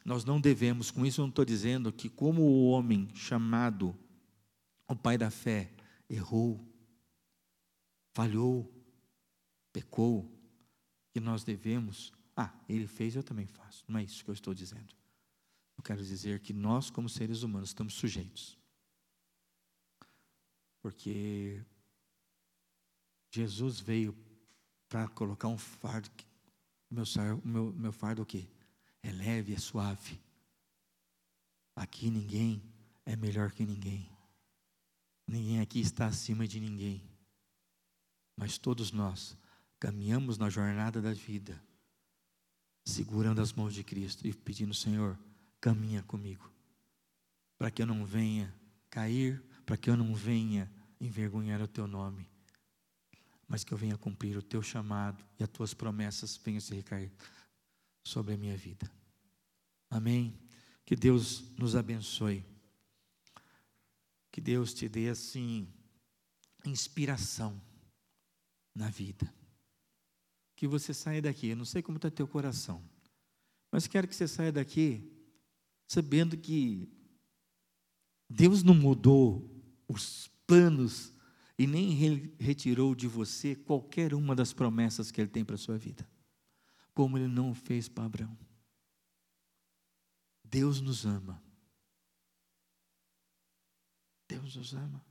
Nós 0.06 0.24
não 0.24 0.40
devemos, 0.40 0.90
com 0.90 1.06
isso 1.06 1.20
eu 1.20 1.24
não 1.24 1.30
estou 1.30 1.44
dizendo 1.44 1.92
que, 1.92 2.08
como 2.08 2.42
o 2.42 2.70
homem 2.70 3.10
chamado 3.14 3.94
o 4.88 4.96
pai 4.96 5.18
da 5.18 5.30
fé 5.30 5.74
errou, 6.10 6.66
falhou, 8.14 8.74
pecou, 9.74 10.32
que 11.12 11.20
nós 11.20 11.44
devemos, 11.44 12.14
ah, 12.34 12.54
ele 12.70 12.88
fez, 12.88 13.14
eu 13.14 13.24
também 13.24 13.46
faço. 13.46 13.84
Não 13.90 14.00
é 14.00 14.04
isso 14.04 14.24
que 14.24 14.30
eu 14.30 14.34
estou 14.34 14.54
dizendo. 14.54 14.96
Eu 15.78 15.84
quero 15.84 16.02
dizer 16.02 16.40
que 16.40 16.54
nós, 16.54 16.90
como 16.90 17.10
seres 17.10 17.44
humanos, 17.44 17.72
estamos 17.72 17.94
sujeitos. 17.94 18.57
Porque 20.88 21.62
Jesus 23.30 23.78
veio 23.78 24.16
para 24.88 25.06
colocar 25.10 25.50
um 25.50 25.58
fardo. 25.58 26.10
Meu, 26.90 27.04
meu, 27.44 27.74
meu 27.74 27.92
fardo 27.92 28.22
o 28.22 28.26
quê? 28.26 28.48
é 29.04 29.12
leve, 29.12 29.54
é 29.54 29.58
suave. 29.58 30.18
Aqui 31.76 32.10
ninguém 32.10 32.64
é 33.06 33.18
melhor 33.18 33.52
que 33.52 33.66
ninguém. 33.66 34.10
Ninguém 35.28 35.60
aqui 35.60 35.82
está 35.82 36.08
acima 36.08 36.48
de 36.48 36.58
ninguém. 36.58 37.04
Mas 38.38 38.58
todos 38.58 38.94
nós 38.94 39.38
caminhamos 39.82 40.38
na 40.38 40.50
jornada 40.50 41.02
da 41.02 41.12
vida, 41.12 41.62
segurando 42.86 43.42
as 43.42 43.52
mãos 43.52 43.74
de 43.74 43.84
Cristo 43.84 44.26
e 44.26 44.34
pedindo, 44.34 44.74
Senhor, 44.74 45.20
caminha 45.60 46.02
comigo, 46.04 46.50
para 47.58 47.70
que 47.70 47.82
eu 47.82 47.86
não 47.86 48.06
venha 48.06 48.56
cair, 48.90 49.44
para 49.66 49.76
que 49.76 49.90
eu 49.90 49.98
não 49.98 50.16
venha 50.16 50.72
envergonhar 51.00 51.62
o 51.62 51.68
teu 51.68 51.88
nome, 51.88 52.30
mas 53.48 53.64
que 53.64 53.74
eu 53.74 53.78
venha 53.78 53.98
cumprir 53.98 54.38
o 54.38 54.42
teu 54.42 54.62
chamado 54.62 55.24
e 55.40 55.44
as 55.44 55.50
tuas 55.50 55.74
promessas 55.74 56.38
venham 56.38 56.60
se 56.60 56.76
recair 56.76 57.12
sobre 58.04 58.34
a 58.34 58.38
minha 58.38 58.58
vida. 58.58 58.90
Amém. 59.90 60.38
Que 60.86 60.96
Deus 60.96 61.44
nos 61.58 61.76
abençoe. 61.76 62.46
Que 64.32 64.42
Deus 64.42 64.74
te 64.74 64.88
dê 64.88 65.10
assim 65.10 65.68
inspiração 66.66 67.62
na 68.74 68.90
vida. 68.90 69.34
Que 70.56 70.68
você 70.68 70.94
saia 70.94 71.22
daqui, 71.22 71.48
eu 71.48 71.56
não 71.56 71.66
sei 71.66 71.82
como 71.82 71.98
está 71.98 72.10
teu 72.10 72.28
coração, 72.28 72.84
mas 73.72 73.88
quero 73.88 74.08
que 74.08 74.16
você 74.16 74.28
saia 74.28 74.52
daqui 74.52 75.12
sabendo 75.88 76.36
que 76.38 76.90
Deus 78.30 78.64
não 78.64 78.74
mudou 78.74 79.50
os 79.88 80.30
planos 80.48 81.14
e 81.60 81.68
nem 81.68 81.92
retirou 82.40 82.96
de 82.96 83.08
você 83.08 83.56
qualquer 83.56 84.14
uma 84.14 84.36
das 84.36 84.54
promessas 84.54 85.12
que 85.12 85.22
Ele 85.22 85.30
tem 85.30 85.46
para 85.46 85.56
a 85.56 85.60
sua 85.60 85.78
vida 85.78 86.08
como 86.98 87.16
ele 87.16 87.28
não 87.28 87.54
fez 87.54 87.88
para 87.88 88.06
Abraão. 88.06 88.36
Deus 90.44 90.82
nos 90.82 91.06
ama. 91.06 91.40
Deus 94.28 94.56
nos 94.56 94.74
ama. 94.74 95.06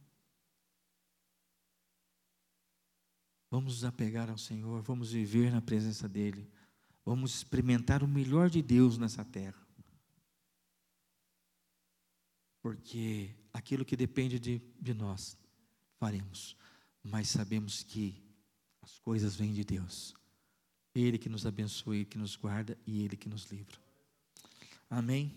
Vamos 3.49 3.75
nos 3.75 3.85
apegar 3.85 4.29
ao 4.29 4.37
Senhor, 4.37 4.83
vamos 4.83 5.13
viver 5.13 5.53
na 5.53 5.63
presença 5.63 6.09
dEle, 6.09 6.51
vamos 7.05 7.37
experimentar 7.37 8.03
o 8.03 8.09
melhor 8.09 8.51
de 8.51 8.61
Deus 8.61 8.99
nessa 8.99 9.25
terra. 9.25 9.65
Porque 12.61 13.33
aquilo 13.57 13.85
que 13.85 13.97
depende 13.97 14.39
de, 14.39 14.61
de 14.81 14.93
nós, 14.93 15.37
faremos, 15.99 16.57
mas 17.03 17.29
sabemos 17.29 17.83
que 17.83 18.23
as 18.83 18.99
coisas 18.99 19.35
vêm 19.35 19.53
de 19.53 19.65
Deus. 19.65 20.15
Ele 20.95 21.19
que 21.19 21.29
nos 21.29 21.47
abençoe, 21.47 22.05
que 22.05 22.19
nos 22.19 22.37
guarda 22.37 22.77
e 22.87 23.03
Ele 23.03 23.17
que 23.17 23.29
nos 23.29 23.51
livra. 23.51 23.77
Amém? 24.89 25.35